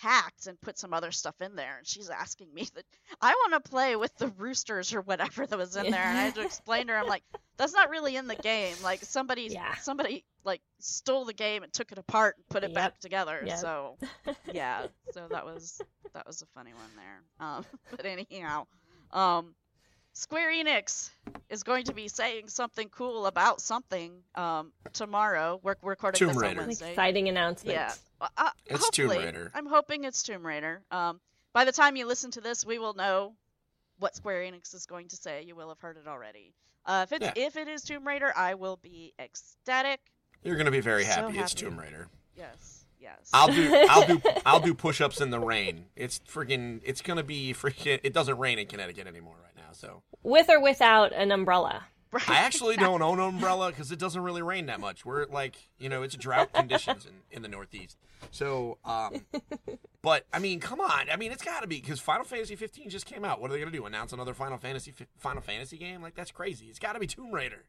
[0.00, 2.84] hacked and put some other stuff in there, and she's asking me that
[3.20, 6.24] I want to play with the roosters or whatever that was in there, and I
[6.24, 7.22] had to explain to her, I'm like,
[7.56, 8.76] that's not really in the game.
[8.82, 9.74] Like somebody, Yeah.
[9.76, 12.74] somebody like stole the game and took it apart and put it Yep.
[12.74, 13.42] back together.
[13.46, 13.58] Yep.
[13.58, 13.96] So
[14.52, 15.80] yeah, so that was
[16.14, 17.46] that was a funny one there.
[17.46, 18.66] Um, but anyhow,
[19.12, 19.54] um,
[20.14, 21.10] Square Enix
[21.50, 25.58] is going to be saying something cool about something um, tomorrow.
[25.62, 26.60] We're we're recording Tomb this Raider.
[26.60, 27.76] on An exciting announcement.
[27.76, 27.92] Yeah,
[28.38, 29.10] uh, It's Tomb.
[29.10, 29.50] Raider.
[29.54, 30.82] I'm hoping it's Tomb Raider.
[30.92, 31.20] Um,
[31.52, 33.34] by the time you listen to this, we will know
[33.98, 35.42] what Square Enix is going to say.
[35.42, 36.54] You will have heard it already.
[36.86, 37.46] Uh, if it's Yeah.
[37.46, 40.00] if it is Tomb Raider, I will be ecstatic.
[40.44, 41.38] You're gonna be very So happy.
[41.40, 41.54] It's.
[41.54, 42.06] Tomb Raider.
[42.36, 43.30] Yes, yes.
[43.32, 45.86] I'll do I'll do I'll do push-ups in the rain.
[45.96, 49.53] It's freaking it's gonna be freaking it doesn't rain in Connecticut anymore right now.
[49.74, 51.86] So With or without an umbrella.
[52.12, 52.30] Right.
[52.30, 55.04] I actually don't own an umbrella because it doesn't really rain that much.
[55.04, 57.98] We're like you know it's drought conditions in, in the Northeast.
[58.30, 59.26] So um,
[60.02, 62.88] but I mean come on I mean it's got to be because Final Fantasy 15
[62.88, 63.40] just came out.
[63.40, 63.84] What are they gonna do?
[63.86, 66.02] Announce another Final Fantasy Final Fantasy game?
[66.02, 66.66] Like that's crazy.
[66.66, 67.64] It's got to be Tomb Raider.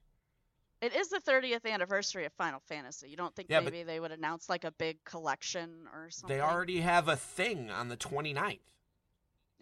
[0.82, 3.10] It is the 30th anniversary of Final Fantasy.
[3.10, 6.38] You don't think Yeah, maybe they would announce like a big collection or something?
[6.38, 8.60] They already have a thing on the 29th.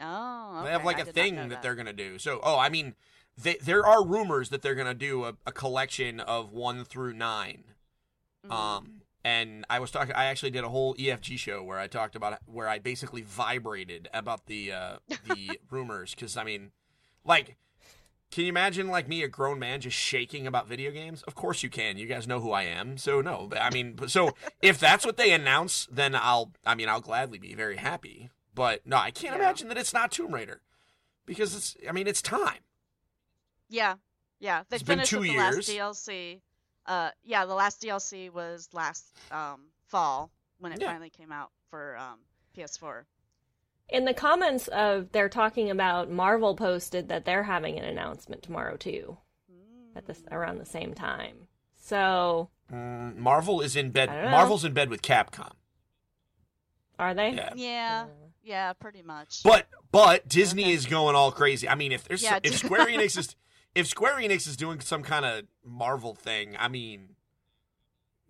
[0.02, 2.18] Oh, They have like I a thing know that, they're gonna do.
[2.20, 2.96] So, oh, I mean,
[3.38, 7.64] they, there are rumors that they're gonna do a, a collection of one through 9
[8.46, 8.52] Mhm.
[8.52, 10.14] Um, and I was talking.
[10.16, 14.10] I actually did a whole EFG show where I talked about where I basically vibrated
[14.14, 16.72] about the uh, the rumors because I mean,
[17.24, 17.56] like.
[18.32, 21.22] Can you imagine like me, a grown man, just shaking about video games?
[21.22, 21.98] Of course you can.
[21.98, 23.46] You guys know who I am, so no.
[23.48, 26.52] But, I mean, so if that's what they announce, then I'll.
[26.66, 28.32] I mean, I'll gladly be very happy.
[28.56, 29.42] But no, I can't Yeah.
[29.42, 30.62] imagine that it's not Tomb Raider,
[31.26, 31.76] because it's.
[31.88, 32.60] I mean, it's time.
[33.70, 33.96] Yeah,
[34.40, 34.64] yeah.
[34.70, 35.68] They It's been two the years.
[35.68, 36.42] last DLC.
[36.86, 40.88] Uh, yeah, the last DLC was last um fall when it Yeah.
[40.88, 42.20] finally came out for um
[42.56, 43.06] PS4.
[43.90, 48.78] In the comments of they're talking about Marvel posted that they're having an announcement tomorrow
[48.78, 49.18] too
[49.96, 51.48] at this around the same time.
[51.76, 54.10] So Mm, Marvel is in bed.
[54.10, 54.32] I don't know.
[54.32, 55.52] Marvel's in bed with Capcom.
[57.00, 57.32] are they?
[57.32, 57.54] Yeah.
[57.56, 58.06] Yeah,
[58.44, 59.42] yeah, pretty much.
[59.44, 61.68] But but Disney is going all crazy.
[61.70, 63.36] I mean, if there's Yeah, if Square Enix is
[63.76, 67.16] if Square Enix is doing some kind of Marvel thing, I mean,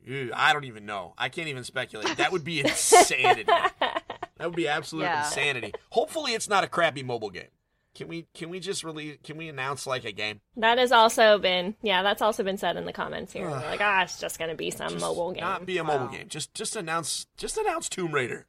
[0.05, 1.13] ew, I don't even know.
[1.17, 2.17] I can't even speculate.
[2.17, 3.45] That would be insanity.
[3.45, 4.03] that
[4.39, 5.25] would be absolute Yeah.
[5.25, 5.73] insanity.
[5.91, 7.49] Hopefully, it's not a crappy mobile game.
[7.95, 9.17] Can we can we just release?
[9.23, 10.41] Can we announce like a game?
[10.57, 13.47] That has also been yeah, that's also been said in the comments here.
[13.47, 15.43] They're like, ah, it's just gonna be some Just mobile game.
[15.43, 16.11] Not be a mobile Wow.
[16.11, 16.27] game.
[16.27, 18.47] Just just announce just announce Tomb Raider.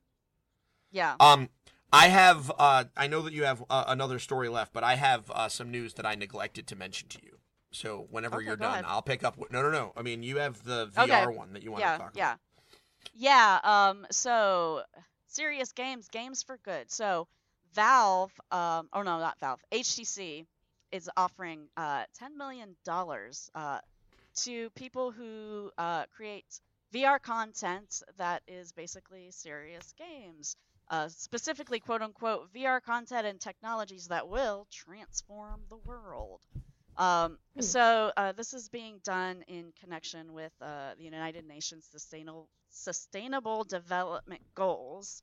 [0.95, 1.17] Yeah.
[1.21, 1.51] Um,
[1.93, 2.53] I have.
[2.59, 5.71] Uh, I know that you have uh, another story left, but I have uh, some
[5.71, 7.39] news that I neglected to mention to you.
[7.73, 8.87] So whenever Okay, you're done, ahead.
[8.87, 9.39] I'll pick up.
[9.51, 9.93] No, no, no.
[9.97, 11.15] I mean, you have the Okay.
[11.15, 12.19] VR one that you want yeah, to talk about.
[12.19, 12.37] yeah,
[13.15, 13.61] yeah.
[13.63, 14.83] Um, so
[15.29, 16.91] serious games, games for good.
[16.91, 17.29] So
[17.75, 20.47] Valve, um, oh no, not Valve, HTC
[20.93, 23.81] is offering uh, ten million dollars uh,
[24.45, 26.47] to people who uh, create
[26.93, 30.57] VR content that is basically serious games.
[30.91, 36.41] Uh, specifically, quote unquote, VR content and technologies that will transform the world.
[36.97, 37.63] Um, Hmm.
[37.63, 43.65] So uh, this is being done in connection with uh, the United Nations Sustainable sustainable
[43.65, 45.23] development goals.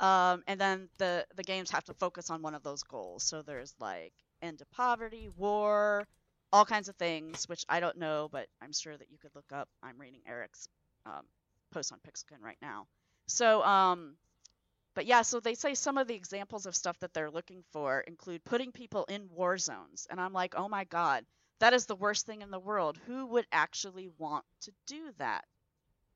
[0.00, 3.24] Um, and then the the games have to focus on one of those goals.
[3.24, 6.06] So there's like end to poverty, war,
[6.52, 9.52] all kinds of things, which I don't know, but I'm sure that you could look
[9.52, 9.68] up.
[9.82, 10.68] I'm reading Eric's
[11.06, 11.22] um,
[11.72, 12.86] post on Pixelkin right now.
[13.26, 14.16] So, um,
[14.98, 18.00] but yeah, so they say some of the examples of stuff that they're looking for
[18.00, 21.24] include putting people in war zones, and I'm like, oh my god,
[21.60, 22.98] that is the worst thing in the world.
[23.06, 25.44] Who would actually want to do that?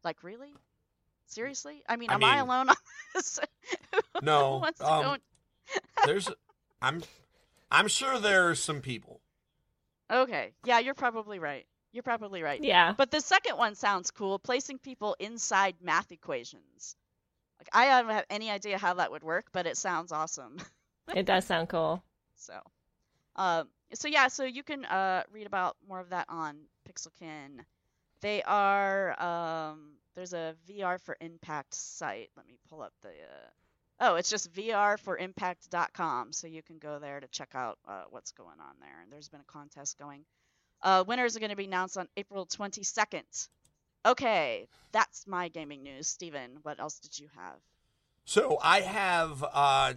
[0.03, 0.53] Like, really?
[1.26, 1.85] Seriously?
[1.89, 2.76] I mean, I am I alone on
[3.14, 3.39] this?
[4.20, 5.18] No, um.
[6.05, 6.28] There's,
[6.83, 7.05] I'm,
[7.70, 9.20] I'm sure there are some people.
[10.11, 11.66] Okay, yeah, you're probably right.
[11.93, 12.61] You're probably right.
[12.61, 12.95] Yeah.
[12.99, 16.97] But the second one sounds cool, placing people inside math equations.
[17.62, 20.56] Like I don't have any idea how that would work, but it sounds awesome.
[21.14, 22.02] It does sound cool.
[22.36, 22.54] So,
[23.34, 26.56] um, so yeah, so you can uh, read about more of that on
[26.88, 27.58] Pixelkin.
[28.20, 32.30] They are um, there's a VR for Impact site.
[32.36, 33.08] Let me pull up the.
[33.08, 33.50] Uh,
[33.98, 38.60] oh, it's just vrforimpact.com, so you can go there to check out uh, what's going
[38.60, 39.02] on there.
[39.02, 40.24] And there's been a contest going.
[40.82, 43.48] Uh, winners are going to be announced on April 22nd.
[44.05, 46.07] Okay, that's my gaming news.
[46.09, 47.57] Steven, what else did you have?
[48.24, 49.94] So I have, uh,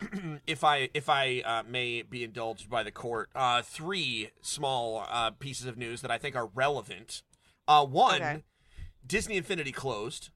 [0.46, 5.30] if I if I uh, may be indulged by the court, uh, three small uh,
[5.30, 7.22] pieces of news that I think are relevant.
[7.68, 8.42] Uh, one, Okay.
[9.06, 10.30] Disney Infinity closed.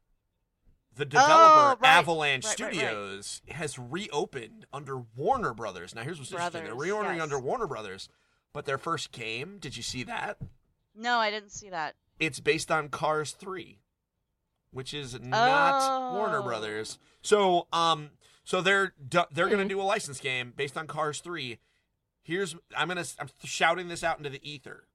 [0.97, 1.89] The developer Oh, right.
[1.99, 2.75] Avalanche Right, right, right.
[2.77, 5.95] Studios has reopened under Warner Brothers.
[5.95, 7.23] Now here's what's interesting: they're Brothers, reordering yes.
[7.23, 8.09] under Warner Brothers,
[8.53, 9.59] but their first game.
[9.61, 10.39] Did you see that?
[10.97, 11.95] No, I didn't see that.
[12.21, 13.81] It's based on Cars 3,
[14.71, 16.43] which is not Warner Oh.
[16.45, 16.99] Brothers.
[17.23, 18.11] So, um,
[18.45, 19.51] so they're they're Hmm.
[19.51, 21.59] gonna do a license game based on Cars 3.
[22.23, 24.87] Here's I'm gonna I'm shouting this out into the ether.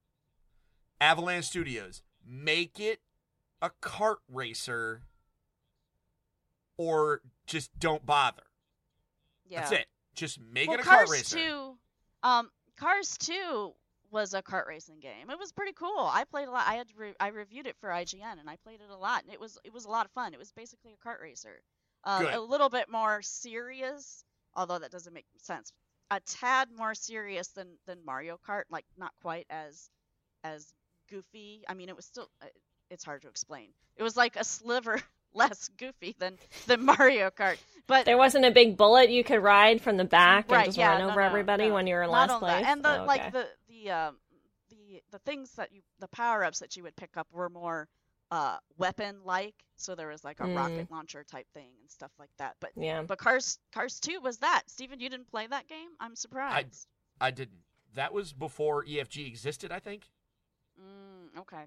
[1.00, 3.00] Avalanche Studios, make it
[3.60, 5.02] a kart racer,
[6.76, 8.44] or just don't bother.
[9.48, 9.60] Yeah.
[9.60, 9.86] That's it.
[10.14, 11.36] Just make well, it a Cars kart racer.
[11.36, 11.78] 2,
[12.22, 13.74] um, Cars 2
[14.16, 15.30] was a kart racing game.
[15.30, 16.10] It was pretty cool.
[16.20, 16.64] I played a lot.
[16.66, 19.32] I had re- I reviewed it for IGN and I played it a lot and
[19.32, 20.34] it was it was a lot of fun.
[20.34, 21.62] It was basically a kart racer.
[22.04, 25.72] Um, a little bit more serious, although that doesn't make sense.
[26.10, 29.90] A tad more serious than than Mario Kart, like not quite as
[30.44, 30.72] as
[31.10, 31.64] goofy.
[31.68, 32.46] I mean, it was still uh,
[32.90, 33.68] it's hard to explain.
[33.96, 35.00] It was like a sliver
[35.34, 37.58] less goofy than than Mario Kart.
[37.88, 40.78] But There wasn't a big bullet you could ride from the back right, and just
[40.78, 41.74] yeah, run no, over no, everybody no.
[41.74, 42.64] when you were in Not last only that.
[42.64, 43.48] And the Oh, like the
[43.86, 44.16] the um
[44.70, 47.88] the the things that you the power ups that you would pick up were more
[48.30, 49.54] uh weapon like.
[49.76, 50.56] So there was like a Mm.
[50.56, 52.56] rocket launcher type thing and stuff like that.
[52.60, 53.02] But yeah.
[53.02, 54.62] but Cars Cars 2 was that.
[54.66, 55.90] Steven, you didn't play that game?
[56.00, 56.86] I'm surprised.
[57.20, 57.60] I didn't.
[57.94, 60.10] That was before EFG existed, I think.
[60.80, 61.64] Mm, okay.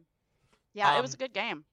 [0.74, 1.65] Yeah, it was Um, a good game.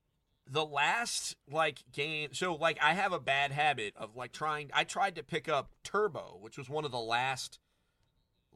[0.48, 4.84] the last like game so like i have a bad habit of like trying i
[4.84, 7.58] tried to pick up turbo which was one of the last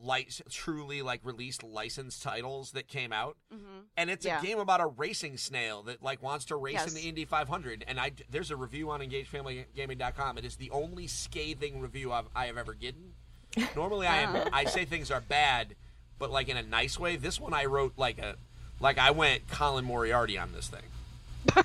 [0.03, 3.59] light truly like released licensed titles that came out hmm
[3.97, 4.41] and it's Yeah.
[4.41, 7.85] a game about a racing snail that like wants to race in the indy 500
[7.87, 12.47] and i there's a review on engagefamilygaming.com it is the only scathing review I've, i
[12.47, 13.13] have ever gotten
[13.77, 15.75] normally i am i say things are bad
[16.19, 18.37] but like in a nice way this one i wrote like a
[18.81, 21.65] like i went colin moriarty on this thing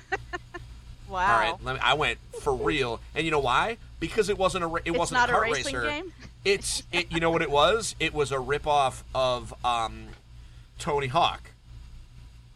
[1.08, 1.20] Wow.
[1.20, 3.76] all right, let me, I went for real, and you know why?
[4.00, 5.82] Because it wasn't a it it's wasn't not a a kart racer.
[5.82, 6.12] game.
[6.46, 7.10] It's it.
[7.10, 7.94] You know what it was?
[7.98, 10.06] It was a ripoff of um,
[10.78, 11.50] Tony Hawk,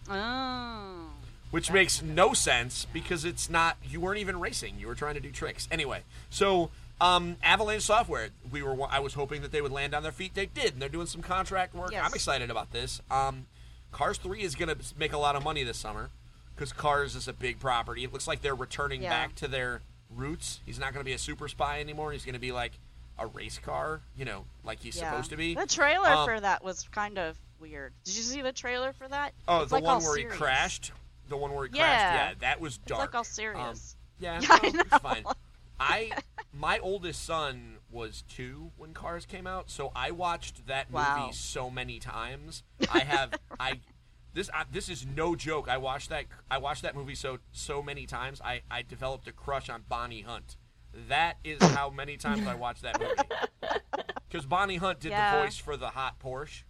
[0.08, 1.10] Oh.
[1.50, 3.76] which makes no sense because it's not.
[3.82, 4.76] You weren't even racing.
[4.78, 5.66] You were trying to do tricks.
[5.70, 6.70] Anyway, so
[7.00, 8.28] um, Avalanche Software.
[8.50, 8.76] We were.
[8.88, 10.34] I was hoping that they would land on their feet.
[10.34, 11.92] They did, and they're doing some contract work.
[11.92, 12.04] Yes.
[12.06, 13.00] I'm excited about this.
[13.10, 13.46] Um,
[13.92, 16.10] Cars Three is going to make a lot of money this summer
[16.54, 18.04] because Cars is a big property.
[18.04, 19.10] It looks like they're returning Yeah.
[19.10, 19.80] back to their
[20.14, 20.60] roots.
[20.64, 22.12] He's not going to be a super spy anymore.
[22.12, 22.72] He's going to be like
[23.20, 25.10] a race car, you know, like he's Yeah.
[25.10, 25.54] supposed to be.
[25.54, 27.92] The trailer Um, for that was kind of weird.
[28.04, 29.34] Did you see the trailer for that?
[29.46, 30.32] oh, It's the like one where serious.
[30.32, 30.92] he crashed.
[31.28, 31.84] The one where he Yeah.
[31.84, 32.14] crashed.
[32.14, 33.00] Yeah, that was dark.
[33.04, 33.96] It's like all Um, serious.
[34.18, 35.24] yeah, Yeah, no, I it's fine.
[35.78, 36.12] I
[36.52, 41.30] my oldest son was two when Cars came out, so I watched that movie Wow.
[41.32, 42.62] so many times.
[42.90, 43.80] I have I
[44.32, 45.68] this I, this is no joke.
[45.68, 48.40] I watched that I watched that movie so so many times.
[48.42, 50.56] I I developed a crush on Bonnie Hunt.
[51.08, 53.14] That is how many times I watched that movie.
[54.28, 55.34] Because Bonnie Hunt did Yeah.
[55.36, 56.62] the voice for the hot Porsche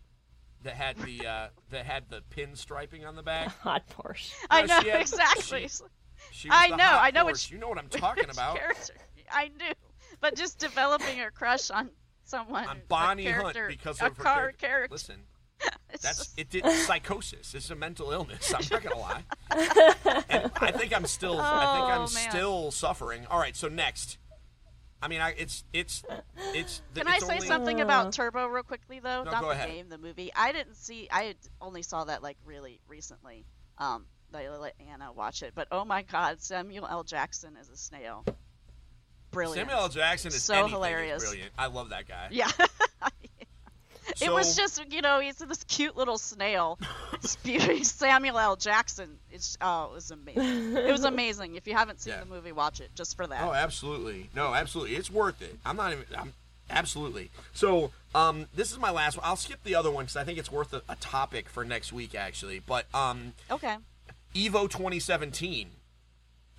[0.62, 3.48] that had the uh, that had the pin striping on the back.
[3.60, 4.32] Hot Porsche.
[4.50, 5.68] I know she had- exactly.
[5.68, 5.84] she-
[6.32, 7.32] She was I the know, hot I know Porsche.
[7.32, 8.56] which- You know what I'm talking about.
[8.56, 8.94] Character?
[9.30, 9.72] I knew,
[10.22, 11.90] but just developing a crush on
[12.24, 12.66] someone.
[12.66, 14.66] on a Bonnie Hunt character- because a of her car character.
[14.66, 14.92] character.
[14.94, 15.39] Listen, It's
[15.90, 16.50] That's just- it.
[16.50, 17.54] Did psychosis?
[17.54, 18.52] It's a mental illness.
[18.54, 19.22] I'm not gonna lie.
[20.30, 21.38] and I think I'm still.
[21.40, 22.30] I think I'm Oh, man.
[22.30, 23.26] still suffering.
[23.30, 23.54] All right.
[23.56, 24.18] So next,
[25.02, 26.02] I mean, I it's it's
[26.54, 26.82] it's.
[26.94, 29.24] Can I it's say only- something about Turbo real quickly though?
[29.24, 29.68] No, Not go the ahead.
[29.70, 30.30] game, the movie.
[30.34, 31.08] I didn't see.
[31.10, 33.44] I had- only saw that like really recently.
[33.78, 37.02] Um, I let Anna watch it, but oh my God, Samuel L.
[37.02, 38.24] Jackson is a snail,
[39.32, 39.68] brilliant.
[39.68, 39.88] Samuel L.
[39.88, 41.22] Jackson is So anything is hilarious.
[41.24, 41.50] brilliant.
[41.58, 42.28] I love that guy.
[42.30, 42.48] Yeah.
[44.22, 46.78] it was just you know he's this cute little snail.
[47.42, 47.84] Beauty.
[47.84, 48.56] Samuel L.
[48.56, 49.18] Jackson.
[49.30, 50.76] It's oh it was amazing.
[50.76, 51.56] It was amazing.
[51.56, 52.20] If you haven't seen Yeah.
[52.20, 53.42] the movie, watch it just for that.
[53.42, 54.30] Oh, absolutely.
[54.34, 54.96] No, absolutely.
[54.96, 55.56] It's worth it.
[55.64, 56.04] I'm not even.
[56.16, 56.32] I'm
[56.70, 57.30] absolutely.
[57.52, 59.26] So, um, this is my last one.
[59.26, 61.92] I'll skip the other one because I think it's worth a, a topic for next
[61.92, 62.60] week, actually.
[62.60, 63.76] But um, okay.
[64.34, 65.68] Evo 2017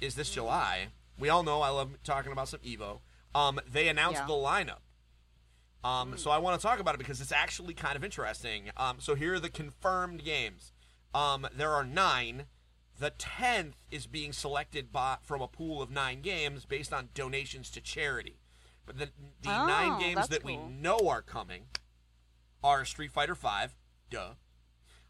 [0.02, 0.88] is this July.
[1.18, 3.00] We all know I love talking about some Evo.
[3.34, 4.28] Um, they announced Yeah.
[4.28, 4.80] the lineup.
[5.84, 8.70] Um, so I want to talk about it because it's actually kind of interesting.
[8.78, 10.72] Um, so here are the confirmed games.
[11.14, 12.46] Um, there are nine.
[13.00, 17.72] The tenth is being selected by, from a pool of nine games based on donations
[17.72, 18.38] to charity.
[18.86, 19.06] But the,
[19.42, 21.64] the Oh, nine games that we know are coming
[22.64, 23.76] are Street Fighter Five,
[24.12, 24.32] duh.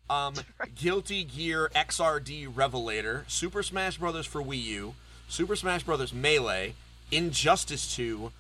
[0.09, 0.35] Um,
[0.75, 4.25] Guilty Gear XRD Revelator, Super Smash Bros.
[4.25, 4.95] for Wii U,
[5.27, 6.13] Super Smash Bros.
[6.13, 6.75] Melee,
[7.11, 8.31] Injustice 2,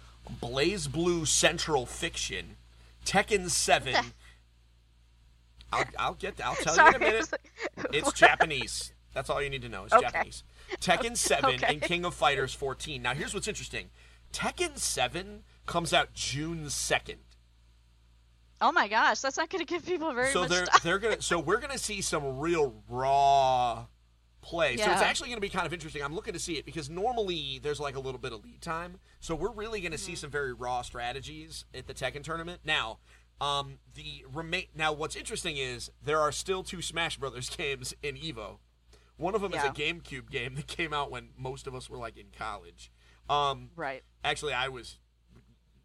[0.41, 2.57] BlazBlue Central Fiction,
[3.05, 3.95] Tekken 7.
[5.73, 6.39] I'll, I'll get.
[6.43, 7.31] I'll tell you in a minute.
[7.31, 8.91] like- It's Japanese.
[9.13, 9.85] That's all you need to know.
[9.85, 10.03] It's Okay.
[10.03, 10.43] Japanese.
[10.79, 11.65] Tekken 7 Okay.
[11.67, 13.01] and King of Fighters 14.
[13.01, 13.89] Now, here's what's interesting
[14.33, 17.17] Tekken 7 comes out June 2nd.
[18.61, 20.79] Oh my gosh, that's not going to give people very so much they're time.
[20.83, 23.85] they're gonna so we're gonna see some real raw
[24.41, 24.75] play.
[24.77, 26.01] So it's actually gonna be kind of interesting.
[26.03, 28.99] I'm looking to see it because normally there's like a little bit of lead time.
[29.19, 30.05] So we're really gonna Mm-hmm.
[30.05, 32.61] see some very raw strategies at the Tekken tournament.
[32.65, 32.99] Now,
[33.39, 38.15] um, the remain now what's interesting is there are still two Smash Brothers games in
[38.15, 38.57] Evo.
[39.17, 41.97] One of them is a GameCube game that came out when most of us were
[41.97, 42.91] like in college.
[43.29, 44.01] Um, Right.
[44.23, 44.97] Actually, I was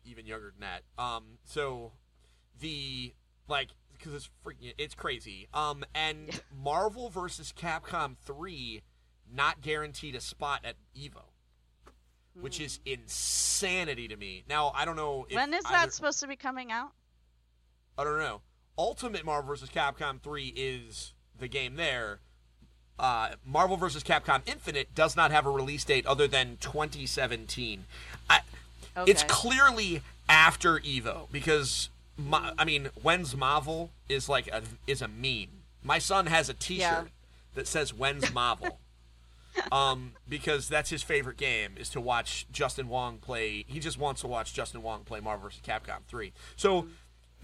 [0.04, 0.82] even younger than that.
[1.02, 1.92] Um, so
[2.58, 3.12] the
[3.48, 3.68] like
[3.98, 5.48] because it's freaking it's crazy.
[5.54, 8.82] Um, and Marvel versus Capcom three
[9.32, 11.22] not guaranteed a spot at Evo,
[12.40, 14.44] which is insanity to me.
[14.48, 15.36] Now I don't know if Hmm.
[15.36, 16.92] when is either- that supposed to be coming out?
[17.98, 18.42] I don't know.
[18.78, 19.70] Ultimate Marvel vs.
[19.70, 22.20] Capcom 3 is the game there.
[22.98, 24.02] Uh, Marvel vs.
[24.02, 27.86] Capcom Infinite does not have a release date other than 2017.
[28.28, 28.40] I,
[29.06, 31.88] It's clearly after Evo because
[32.32, 35.62] I mean, when's Marvel is like a is a meme.
[35.82, 37.04] My son has a T-shirt Yeah.
[37.54, 38.78] that says "When's Marvel,"
[39.70, 43.64] um, because that's his favorite game is to watch Justin Wong play.
[43.68, 45.60] He just wants to watch Justin Wong play Marvel vs.
[45.66, 46.32] Capcom 3.
[46.56, 46.88] So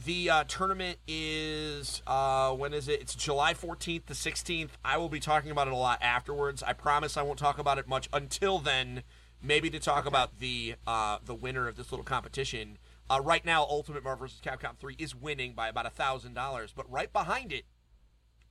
[0.05, 3.01] the uh, tournament is uh, when is it?
[3.01, 4.71] It's July 14th to 16th.
[4.85, 6.63] I will be talking about it a lot afterwards.
[6.63, 9.03] I promise I won't talk about it much until then.
[9.45, 12.79] Maybe to talk about the uh, the winner of this little competition.
[13.13, 14.41] Uh, right now, Ultimate Marvel vs.
[14.41, 17.65] Capcom 3 is winning by about a thousand dollars, but right behind it,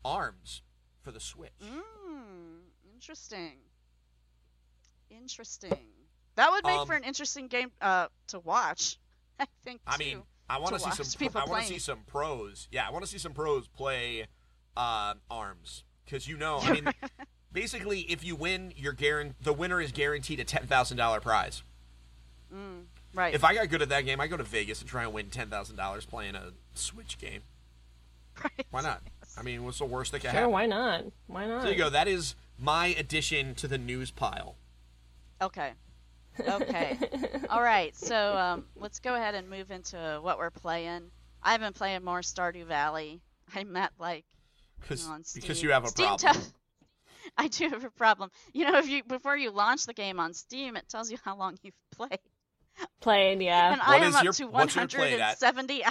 [0.05, 0.61] Arms
[1.01, 1.49] for the Switch.
[1.63, 2.59] Mm,
[2.93, 3.57] interesting.
[5.09, 5.87] Interesting.
[6.35, 8.99] That would make Um, for an interesting game uh, to watch.
[9.39, 9.81] I think.
[9.87, 10.03] I too.
[10.03, 11.19] mean, I want to see some.
[11.19, 12.67] people I want to see some pros.
[12.71, 14.27] Yeah, I want to see some pros play
[14.77, 16.87] uh, arms because you know, I mean,
[17.51, 19.43] basically, if you win, you're guaranteed.
[19.43, 21.63] The winner is guaranteed a ten thousand dollar prize.
[23.13, 23.33] Right.
[23.33, 25.29] If I got good at that game, I go to Vegas and try and win
[25.29, 27.41] ten thousand dollars playing a Switch game.
[28.43, 28.65] right.
[28.71, 29.01] Why not?
[29.37, 30.51] I mean, what's the worst that can Sure, happen?
[30.51, 31.05] why not?
[31.27, 31.63] Why not?
[31.63, 31.89] There you go.
[31.89, 34.55] That is my addition to the news pile.
[35.41, 35.71] Okay.
[36.47, 36.97] Okay.
[37.49, 37.93] All right.
[37.95, 41.11] So um, let's go ahead and move into what we're playing.
[41.43, 43.19] I've been playing more Stardew Valley.
[43.55, 44.23] I'm at like
[44.79, 45.41] Because on Steam.
[45.41, 46.33] because you have a Steam problem.
[46.33, 46.41] tell-
[47.37, 48.31] I do have a problem.
[48.53, 51.35] You know, if you before you launch the game on Steam, it tells you how
[51.35, 52.17] long you've played.
[52.99, 53.73] Played, yeah.
[53.73, 55.39] and I am is up your- to what's your play at?
[55.41, 55.83] 170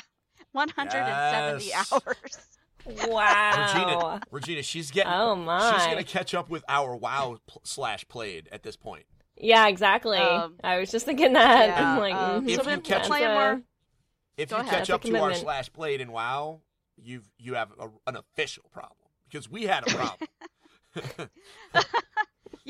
[0.52, 1.92] 170 Yes.
[1.92, 3.08] hours.
[3.08, 3.74] Wow.
[3.74, 5.12] Regina, Regina, she's getting.
[5.12, 9.04] Oh, my, She's gonna catch up with our WoW pl- slash played at this point.
[9.36, 10.18] Yeah, exactly.
[10.18, 11.68] Um, I was just thinking that.
[11.68, 13.62] yeah, I'm like, um, mhm, so If you catch- a- more-
[14.36, 14.72] If Go you ahead.
[14.78, 16.62] catch up to our slash played in WoW,
[16.96, 18.96] you've you have a, an official problem
[19.28, 20.28] because we had a problem.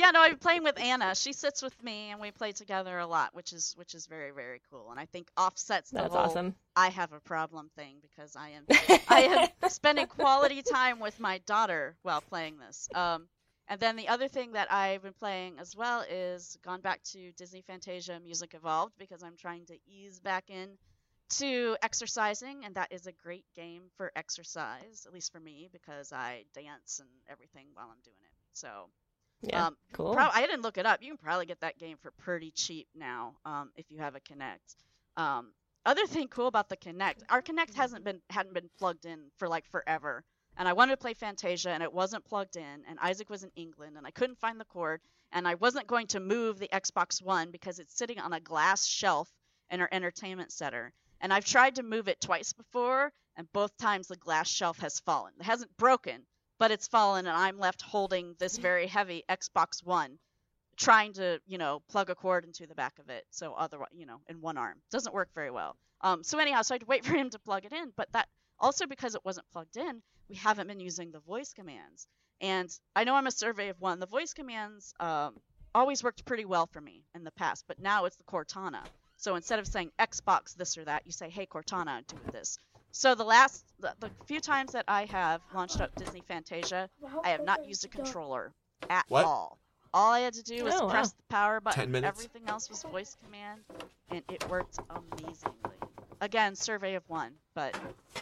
[0.01, 1.15] Yeah, no, I'm playing with Anna.
[1.15, 4.31] She sits with me, and we play together a lot, which is which is very
[4.31, 6.55] very cool, and I think offsets the That's whole awesome.
[6.75, 8.65] I have a problem thing because I am
[9.09, 12.89] I am spending quality time with my daughter while playing this.
[12.95, 13.29] Um,
[13.69, 17.31] and then the other thing that I've been playing as well is gone back to
[17.33, 20.79] Disney Fantasia Music Evolved because I'm trying to ease back in
[21.39, 26.11] to exercising, and that is a great game for exercise, at least for me, because
[26.11, 28.33] I dance and everything while I'm doing it.
[28.55, 28.89] So,
[29.43, 30.15] Yeah, um, cool.
[30.15, 31.03] prob- I didn't look it up.
[31.03, 34.21] You can probably get that game for pretty cheap now um, if you have a
[34.21, 34.77] Kinect.
[35.17, 35.53] Um,
[35.87, 39.49] other thing cool about the Kinect, our Kinect hasn't been hadn't been plugged in for
[39.49, 40.25] like forever,
[40.59, 43.51] and I wanted to play Fantasia and it wasn't plugged in, and Isaac was in
[43.57, 45.01] England and I couldn't find the cord,
[45.33, 48.87] and I wasn't going to move the Xbox One because it's sitting on a glass
[48.87, 49.31] shelf
[49.71, 54.09] in our entertainment center, and I've tried to move it twice before, and both times
[54.09, 55.33] the glass shelf has fallen.
[55.41, 56.27] It hasn't broken,
[56.61, 60.19] but it's fallen, and I'm left holding this very heavy Xbox One
[60.77, 64.07] trying to you know plug a cord into the back of it so otherwise you
[64.07, 64.77] know in one arm.
[64.91, 65.77] Doesn't work very well.
[66.03, 68.09] Um so anyhow so i had to wait for him to plug it in but
[68.13, 72.07] that also because it wasn't plugged in we haven't been using the voice commands.
[72.41, 73.99] And i know i'm a survey of one.
[73.99, 75.37] The voice commands um
[75.75, 78.83] always worked pretty well for me in the past but now it's the cortana.
[79.17, 82.59] So instead of saying xbox this or that you say hey cortana do this
[82.93, 86.89] so the last the, the few times that i have launched up disney fantasia
[87.25, 88.53] i have not used a controller
[88.89, 89.25] at What?
[89.25, 89.59] all
[89.93, 90.91] all I had to do was Oh, wow.
[90.93, 91.81] press the power button.
[91.81, 92.17] Ten minutes?
[92.21, 93.63] Everything else was voice command,
[94.11, 95.51] and it worked amazingly.
[96.21, 97.77] Again, survey of one, but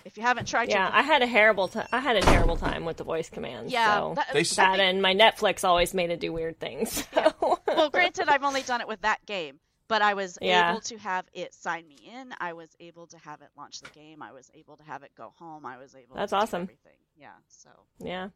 [0.07, 0.97] if you haven't tried, Yeah, your...
[0.97, 1.87] I had a terrible time.
[1.93, 3.71] I had a terrible time with the voice commands.
[3.71, 6.33] yeah, so that, They I s- that think- and my Netflix always made it do
[6.33, 7.07] weird things.
[7.13, 7.35] So.
[7.67, 10.71] well, granted, I've only done it with that game, but I was Yeah.
[10.71, 12.33] able to have it sign me in.
[12.39, 14.23] I was able to have it launch the game.
[14.23, 15.67] I was able to have it go home.
[15.67, 16.15] I was able.
[16.17, 16.63] That's to do awesome.
[16.63, 16.99] everything.
[17.17, 17.33] Yeah.
[17.49, 18.29] So yeah.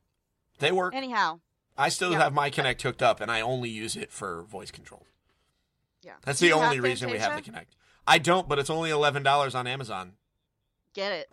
[0.59, 0.95] They work.
[0.95, 1.41] anyhow,
[1.77, 2.19] I still Yeah.
[2.19, 5.07] have my Kinect hooked up, and I only use it for voice control.
[6.03, 6.15] yeah.
[6.25, 7.69] That's Do the only reason we have the Kinect.
[8.07, 10.15] I don't, but it's only eleven dollars on Amazon.
[10.95, 11.33] Get it.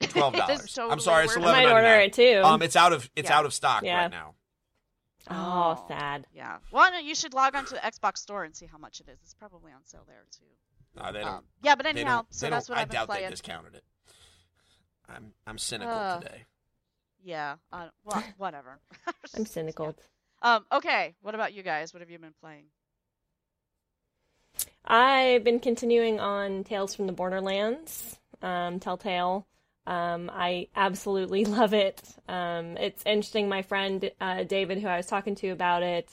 [0.10, 0.72] Twelve dollars.
[0.72, 2.40] totally I'm sorry, it's worth I might order it too.
[2.44, 3.38] Um, it's out of it's Yeah.
[3.38, 4.02] out of stock Yeah.
[4.02, 4.34] right now.
[5.30, 5.84] Oh, Oh.
[5.88, 6.26] sad.
[6.34, 6.58] Yeah.
[6.72, 9.08] Well, no, you should log on to the Xbox store and see how much it
[9.08, 9.18] is.
[9.22, 10.44] It's probably on sale there too.
[11.02, 11.28] No, they don't.
[11.28, 12.34] Um, yeah, but they anyhow, don't.
[12.34, 13.24] so that's what I I've been doubt playing.
[13.24, 13.84] they discounted it.
[15.08, 16.44] I'm I'm cynical Uh, today.
[17.22, 17.56] Yeah.
[17.72, 18.78] Uh, well, whatever.
[19.36, 19.96] I'm cynical.
[20.42, 20.64] Um.
[20.70, 21.14] Okay.
[21.22, 21.92] What about you guys?
[21.92, 22.64] What have you been playing?
[24.84, 29.46] I've been continuing on Tales from the Borderlands, um, Telltale.
[29.86, 32.02] Um, I absolutely love it.
[32.28, 33.48] Um, it's interesting.
[33.48, 36.10] My friend uh, David, who I was talking to about it,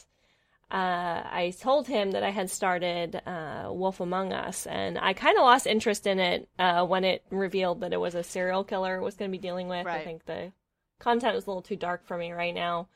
[0.70, 5.38] uh, I told him that I had started uh, Wolf Among Us, and I kind
[5.38, 9.02] of lost interest in it uh, when it revealed that it was a serial killer
[9.02, 9.86] was going to be dealing with.
[9.86, 10.54] I think the
[11.00, 12.88] content was a little too dark for me right now.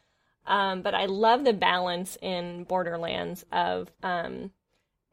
[0.47, 4.51] Um, but I love the balance in Borderlands of um,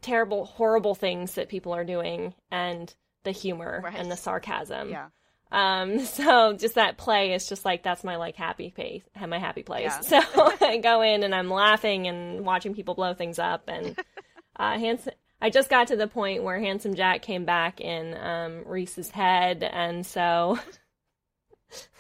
[0.02, 2.94] terrible, horrible things that people are doing and
[3.24, 3.94] the humor Right.
[3.96, 4.90] and the sarcasm.
[4.90, 5.06] Yeah.
[5.52, 9.62] Um, so just that play is just like that's my like happy place, my happy
[9.62, 9.92] place.
[10.10, 10.22] Yeah.
[10.22, 13.96] So I go in and I'm laughing and watching people blow things up and
[14.56, 18.64] uh handsome I just got to the point where Handsome Jack came back in um
[18.64, 20.58] Rhys's head and so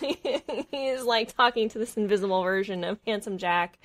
[0.00, 3.78] he's like talking to this invisible version of Handsome Jack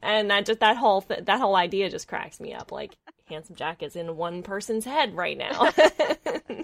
[0.00, 2.96] and that just that whole th- that whole idea just cracks me up like
[3.26, 5.70] Handsome Jack is in one person's head right now.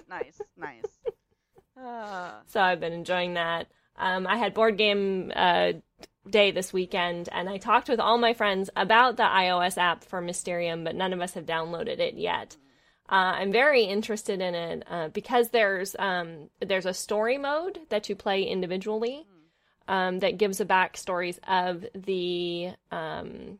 [0.07, 0.41] Nice.
[0.57, 0.85] Nice.
[1.83, 3.67] Uh, so I've been enjoying that.
[3.97, 5.73] Um, I had board game uh,
[6.29, 10.21] day this weekend, and I talked with all my friends about the iOS app for
[10.21, 12.57] Mysterium, but none of us have downloaded it yet.
[13.11, 18.07] Uh, I'm very interested in it uh, because there's um, there's a story mode that
[18.07, 19.25] you play individually
[19.87, 23.59] um, that gives the backstories of the um,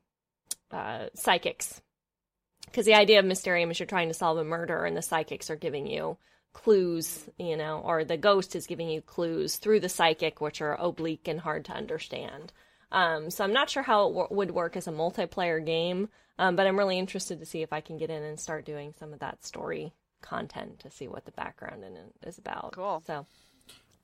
[0.71, 1.81] uh, psychics.
[2.65, 5.49] Because the idea of Mysterium is you're trying to solve a murder, and the psychics
[5.49, 6.17] are giving you
[6.53, 10.75] clues, you know, or the ghost is giving you clues through the psychic, which are
[10.75, 12.51] oblique and hard to understand.
[12.91, 16.55] Um, so I'm not sure how it w- would work as a multiplayer game, um,
[16.55, 19.13] but I'm really interested to see if I can get in and start doing some
[19.13, 22.73] of that story content to see what the background in it is about.
[22.73, 23.03] Cool.
[23.05, 23.25] So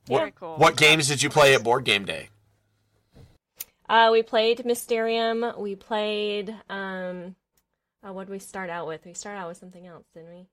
[0.06, 0.56] very What, cool.
[0.56, 2.28] what games did you play at Board Game Day?
[3.88, 5.44] uh, we played Mysterium.
[5.58, 6.54] We played.
[6.70, 7.34] Um,
[8.06, 9.04] uh, what did we start out with?
[9.04, 10.46] We started out with something else, didn't we?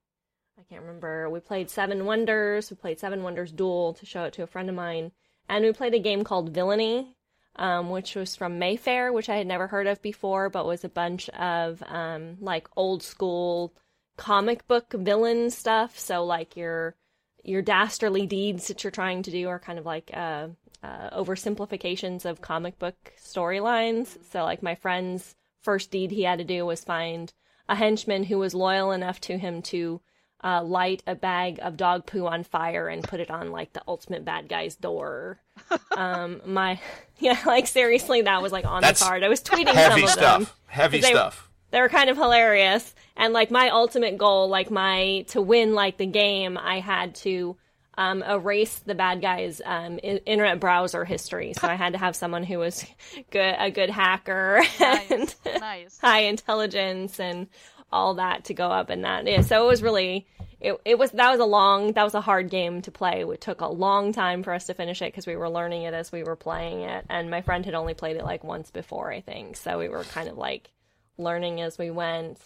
[0.58, 1.28] I can't remember.
[1.28, 2.70] We played Seven Wonders.
[2.70, 5.12] We played Seven Wonders Duel to show it to a friend of mine,
[5.48, 7.16] and we played a game called Villainy,
[7.56, 10.88] um, which was from Mayfair, which I had never heard of before, but was a
[10.88, 13.74] bunch of um, like old school
[14.16, 15.98] comic book villain stuff.
[15.98, 16.94] So like your
[17.42, 20.48] your dastardly deeds that you're trying to do are kind of like uh,
[20.82, 24.16] uh, oversimplifications of comic book storylines.
[24.30, 27.32] So like my friend's first deed he had to do was find
[27.68, 30.00] a henchman who was loyal enough to him to
[30.44, 33.82] uh, light a bag of dog poo on fire and put it on like the
[33.88, 35.40] ultimate bad guy's door.
[35.96, 36.78] um, my
[37.18, 39.22] yeah, like seriously, that was like on That's the card.
[39.24, 40.38] I was tweeting some of stuff.
[40.38, 40.46] them.
[40.66, 41.48] Heavy They- stuff.
[41.70, 42.94] they were kind of hilarious.
[43.16, 47.56] And like my ultimate goal, like my to win like the game, I had to
[47.96, 51.52] um, erase the bad guy's um, i- internet browser history.
[51.52, 52.84] So I had to have someone who was
[53.30, 55.60] good, a good hacker and Nice.
[55.60, 55.98] nice.
[56.00, 57.46] high intelligence and
[57.94, 59.26] all that to go up and that.
[59.26, 60.26] Yeah, so it was really
[60.60, 63.22] it, it was that was a long that was a hard game to play.
[63.22, 65.94] It took a long time for us to finish it because we were learning it
[65.94, 69.12] as we were playing it, and my friend had only played it like once before,
[69.12, 69.56] I think.
[69.56, 70.70] So we were kind of like
[71.18, 72.38] learning as we went.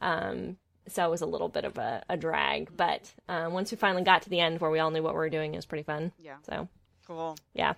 [0.00, 0.56] Um,
[0.88, 4.02] so it was a little bit of a, a drag, but um, once we finally
[4.02, 5.84] got to the end where we all knew what we were doing, it was pretty
[5.84, 6.10] fun.
[6.18, 6.36] Yeah.
[6.48, 6.68] So
[7.06, 7.36] Cool.
[7.54, 7.74] yeah,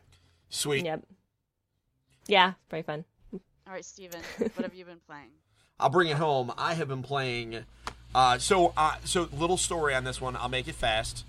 [0.49, 0.85] Sweet.
[0.85, 1.03] yep,
[2.27, 3.05] yeah, pretty fun.
[3.33, 5.31] All right, Steven, what have you been playing?
[5.81, 6.53] I'll bring it home.
[6.57, 7.65] I have been playing.
[8.15, 10.37] Uh, so, uh, so little story on this one.
[10.37, 11.25] I'll make it fast.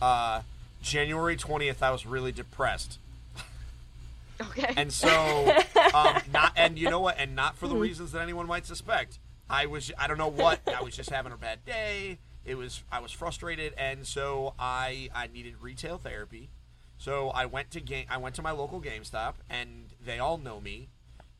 [0.00, 0.42] Uh,
[0.80, 2.98] January twentieth, I was really depressed,
[4.40, 4.72] Okay.
[4.76, 5.54] and so
[5.92, 6.52] um, not.
[6.56, 7.16] And you know what?
[7.18, 9.18] And not for the reasons that anyone might suspect.
[9.50, 9.90] I was.
[9.98, 10.60] I don't know what.
[10.74, 12.18] I was just having a bad day.
[12.46, 12.82] It was.
[12.90, 15.10] I was frustrated, and so I.
[15.14, 16.48] I needed retail therapy.
[16.96, 18.06] So I went to game.
[18.08, 20.88] I went to my local GameStop, and they all know me.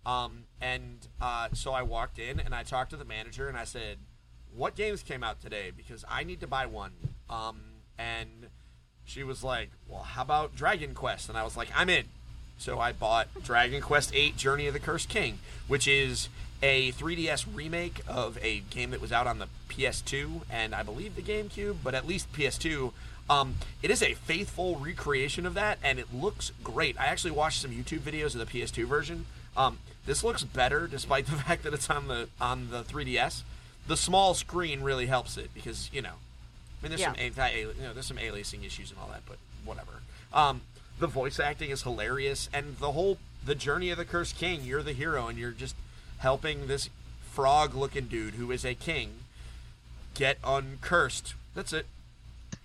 [0.07, 3.64] Um, and uh, so I walked in and I talked to the manager and I
[3.64, 3.98] said,
[4.55, 5.70] "What games came out today?
[5.76, 6.92] Because I need to buy one."
[7.28, 7.61] Um,
[7.98, 8.48] and
[9.05, 12.07] she was like, "Well, how about Dragon Quest?" And I was like, "I'm in."
[12.59, 15.38] So I bought Dragon Quest VIII: Journey of the Cursed King,
[15.68, 16.28] which is
[16.62, 21.16] a 3DS remake of a game that was out on the PS2 and I believe
[21.16, 22.92] the GameCube, but at least PS2.
[23.28, 26.98] Um, it is a faithful recreation of that, and it looks great.
[26.98, 29.26] I actually watched some YouTube videos of the PS2 version.
[29.57, 33.42] Um, this looks better, despite the fact that it's on the on the 3DS.
[33.86, 37.12] The small screen really helps it because you know, I mean, there's Yeah.
[37.12, 40.03] some anti, you know, there's some aliasing issues and all that, but whatever.
[40.32, 40.62] Um,
[40.98, 44.62] the voice acting is hilarious, and the whole the journey of the cursed king.
[44.64, 45.74] You're the hero, and you're just
[46.18, 46.90] helping this
[47.32, 49.11] frog-looking dude who is a king
[50.14, 51.34] get uncursed.
[51.55, 51.86] That's it.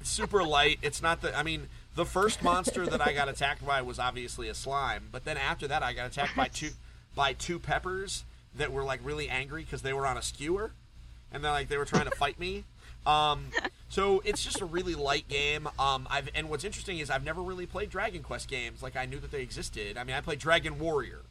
[0.01, 0.79] It's super light.
[0.81, 1.36] It's not the.
[1.38, 5.23] I mean, the first monster that I got attacked by was obviously a slime, but
[5.25, 6.71] then after that, I got attacked by two
[7.16, 8.24] by two peppers
[8.55, 10.72] that were like really angry because they were on a skewer,
[11.32, 12.63] and then like they were trying to fight me.
[13.05, 13.47] Um,
[13.88, 15.68] so it's just a really light game.
[15.78, 18.82] Um, I've and what's interesting is I've never really played Dragon Quest games.
[18.84, 19.97] Like I knew that they existed.
[19.97, 21.22] I mean, I played Dragon Warrior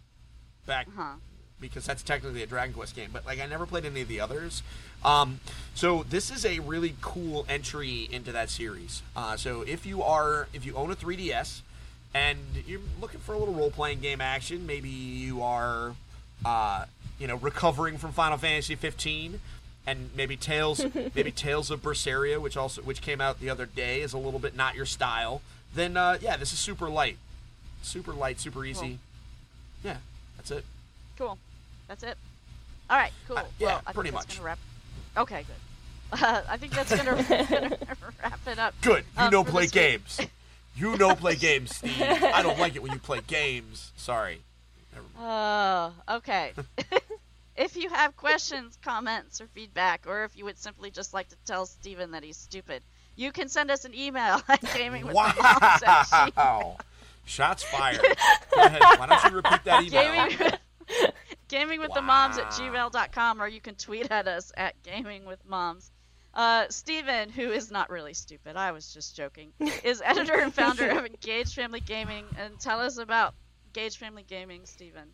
[0.67, 1.15] back Huh.
[1.61, 4.21] because that's technically a Dragon Quest game, but like I never played any of the
[4.21, 4.63] others.
[5.05, 5.41] Um,
[5.75, 9.03] so this is a really cool entry into that series.
[9.17, 11.61] Uh, so if you are if you own a 3DS
[12.15, 15.95] and you're looking for a little role playing game action, maybe you are
[16.45, 16.85] uh,
[17.19, 19.41] you know recovering from Final Fantasy 15
[19.87, 20.85] and maybe Tales
[21.15, 24.41] maybe Tales of Berseria, which also which came out the other day, is a little
[24.41, 25.43] bit not your style.
[25.75, 27.19] Then uh, yeah, this is super light,
[27.83, 28.99] super light, super easy.
[29.83, 29.97] Yeah,
[30.37, 30.65] that's it.
[31.19, 31.37] Cool.
[31.89, 32.17] That's it.
[32.89, 33.13] All right.
[33.29, 33.39] Cool.
[33.39, 34.41] Uh, yeah, well, I pretty think much.
[34.41, 34.59] Wrap.
[35.17, 35.45] Okay.
[36.13, 36.23] Good.
[36.25, 37.77] Uh, I think that's gonna, gonna
[38.23, 38.75] wrap it up.
[38.83, 39.05] Good.
[39.19, 40.21] You Um, know play games.
[40.77, 42.01] You know play games, Steve.
[42.01, 43.93] I don't like it when you play games.
[43.97, 44.41] Sorry.
[45.19, 46.53] Oh, okay.
[47.57, 51.37] if you have questions, comments, or feedback, or if you would simply just like to
[51.47, 52.83] tell Steven that he's stupid,
[53.17, 56.77] you can send us an email at gamingwiththemoms Wow.
[57.27, 58.01] Shots fired.
[58.55, 58.83] Go ahead.
[58.83, 60.29] Why don't you repeat that email?
[60.29, 60.51] gaming,
[61.49, 62.89] gaming with the moms at Wow.
[62.91, 65.91] gmail.com, or you can tweet at us at gaming with moms.
[66.35, 69.53] Uh, Steven, who is not really stupid, I was just joking,
[69.85, 72.25] is editor and founder of Engage Family Gaming.
[72.39, 73.35] And tell us about
[73.67, 75.05] Engage Family Gaming, Steven.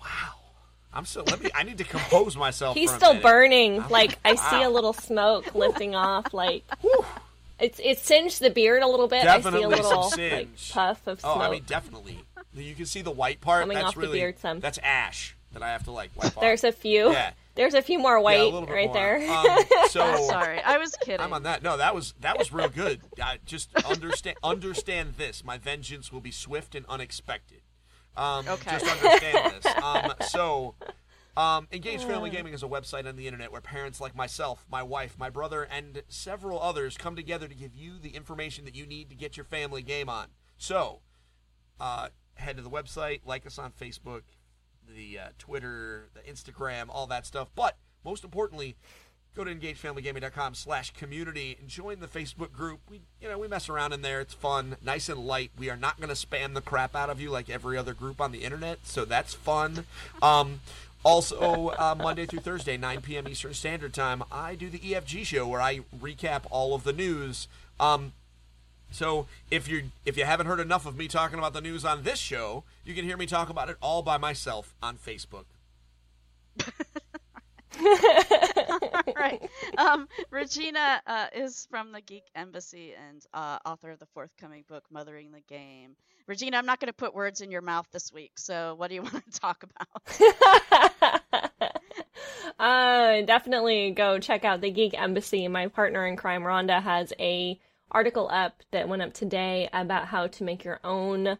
[0.00, 0.40] Wow.
[0.92, 1.24] I'm still.
[1.24, 1.50] Let me.
[1.54, 2.76] I need to compose myself.
[2.76, 3.22] He's for a still minute.
[3.22, 3.84] burning.
[3.90, 6.34] Like I see a little smoke lifting off.
[6.34, 6.64] Like
[7.60, 9.22] it's it singed the beard a little bit.
[9.22, 10.72] Definitely I see a little some like singe.
[10.72, 11.36] puff of smoke.
[11.36, 11.40] Oh.
[11.40, 12.18] I mean, definitely.
[12.54, 13.62] You can see the white part.
[13.62, 14.58] Coming that's off the beard some.
[14.58, 16.40] That's ash that I have to like wipe off.
[16.40, 17.12] There's a few.
[17.12, 17.32] Yeah.
[17.60, 18.94] There's a few more Yeah, a white little bit right more.
[18.94, 19.30] there.
[19.30, 19.58] Um,
[19.90, 21.20] so Sorry, I was kidding.
[21.20, 21.62] I'm on that.
[21.62, 23.02] No, that was that was real good.
[23.22, 25.44] I just understand understand this.
[25.44, 27.60] My vengeance will be swift and unexpected.
[28.16, 28.70] Um, Okay.
[28.78, 29.74] Just understand this.
[29.82, 30.74] Um, so,
[31.36, 34.82] um, Engage Family Gaming is a website on the internet where parents like myself, my
[34.82, 38.86] wife, my brother, and several others come together to give you the information that you
[38.86, 40.28] need to get your family game on.
[40.56, 41.00] So,
[41.78, 44.22] uh, head to the website, like us on Facebook,
[44.94, 47.48] the uh, Twitter, the Instagram, all that stuff.
[47.54, 48.76] But most importantly,
[49.36, 52.80] go to engagefamilygaming.com slash community and join the Facebook group.
[52.88, 54.20] We you know, we mess around in there.
[54.20, 55.50] It's fun, nice and light.
[55.58, 58.32] We are not gonna spam the crap out of you like every other group on
[58.32, 59.86] the internet, so that's fun.
[60.22, 60.60] Um
[61.02, 63.26] also, uh, Monday through Thursday, 9 p.m.
[63.26, 67.48] Eastern Standard Time, I do the EFG show where I recap all of the news.
[67.78, 68.12] Um,
[68.90, 72.02] so if you if you haven't heard enough of me talking about the news on
[72.02, 75.44] this show, you can hear me talk about it all by myself on Facebook.
[77.80, 79.40] All right.
[79.78, 84.84] Um, Regina uh, is from the Geek Embassy and uh, author of the forthcoming book,
[84.90, 85.96] Mothering the Game.
[86.26, 88.94] Regina, I'm not going to put words in your mouth this week, so what do
[88.94, 89.88] you want to talk about?
[92.58, 95.48] uh, definitely go check out the Geek Embassy.
[95.48, 97.58] My partner in crime, Rhonda, has a
[97.90, 101.38] article up that went up today about how to make your own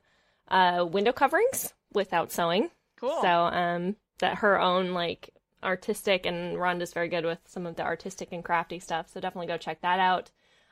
[0.49, 2.71] uh, window coverings without sewing.
[2.99, 3.21] Cool.
[3.23, 5.31] So, um, that her own like
[5.63, 9.09] artistic and Rhonda's very good with some of the artistic and crafty stuff.
[9.13, 10.31] So definitely go check that out.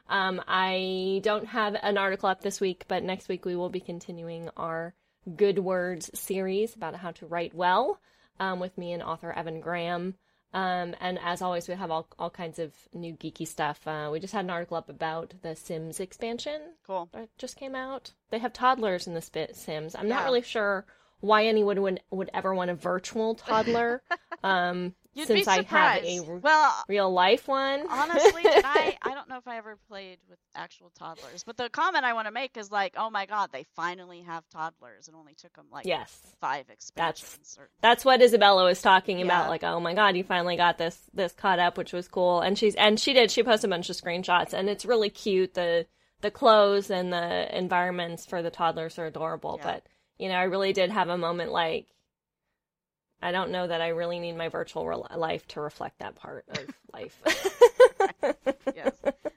[0.08, 3.80] Um, I don't have an article up this week, but next week we will be
[3.80, 4.94] continuing our
[5.36, 8.00] Good Words series about how to write well
[8.40, 10.14] um, with me and author Evan Graham.
[10.54, 13.86] Um, and as always, we have all, all kinds of new geeky stuff.
[13.86, 17.08] Uh, we just had an article up about the Sims expansion cool.
[17.12, 18.12] that just came out.
[18.30, 19.94] They have toddlers in the Sims.
[19.94, 20.86] I'm not really sure
[21.20, 24.02] why anyone would, would ever want a virtual toddler.
[24.42, 27.84] um, You'd since I have a r- well, real life one.
[27.90, 32.04] honestly, I I don't know if I ever played with actual toddlers, but the comment
[32.04, 35.08] I want to make is like, oh my god, they finally have toddlers.
[35.08, 36.20] It only took them like yes.
[36.40, 37.56] five expansions.
[37.58, 39.48] or- That's what Isabella was talking about.
[39.48, 42.40] Like, oh my god, you finally got this this caught up, which was cool.
[42.40, 43.30] And she's and she did.
[43.32, 45.54] She posted a bunch of screenshots, and it's really cute.
[45.54, 45.86] The
[46.20, 49.56] the clothes and the environments for the toddlers are adorable.
[49.58, 49.72] Yeah.
[49.72, 49.86] But
[50.18, 51.86] you know, I really did have a moment like.
[53.20, 56.44] I don't know that I really need my virtual re- life to reflect that part
[56.48, 57.20] of life.
[58.74, 58.92] yes.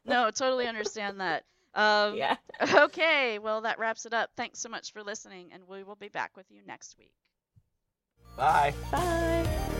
[0.05, 1.43] No, totally understand that.
[1.73, 2.35] Um, yeah.
[2.73, 4.29] Okay, well that wraps it up.
[4.37, 7.13] Thanks so much for listening, and we will be back with you next week.
[8.37, 8.73] Bye.
[8.91, 9.77] Bye.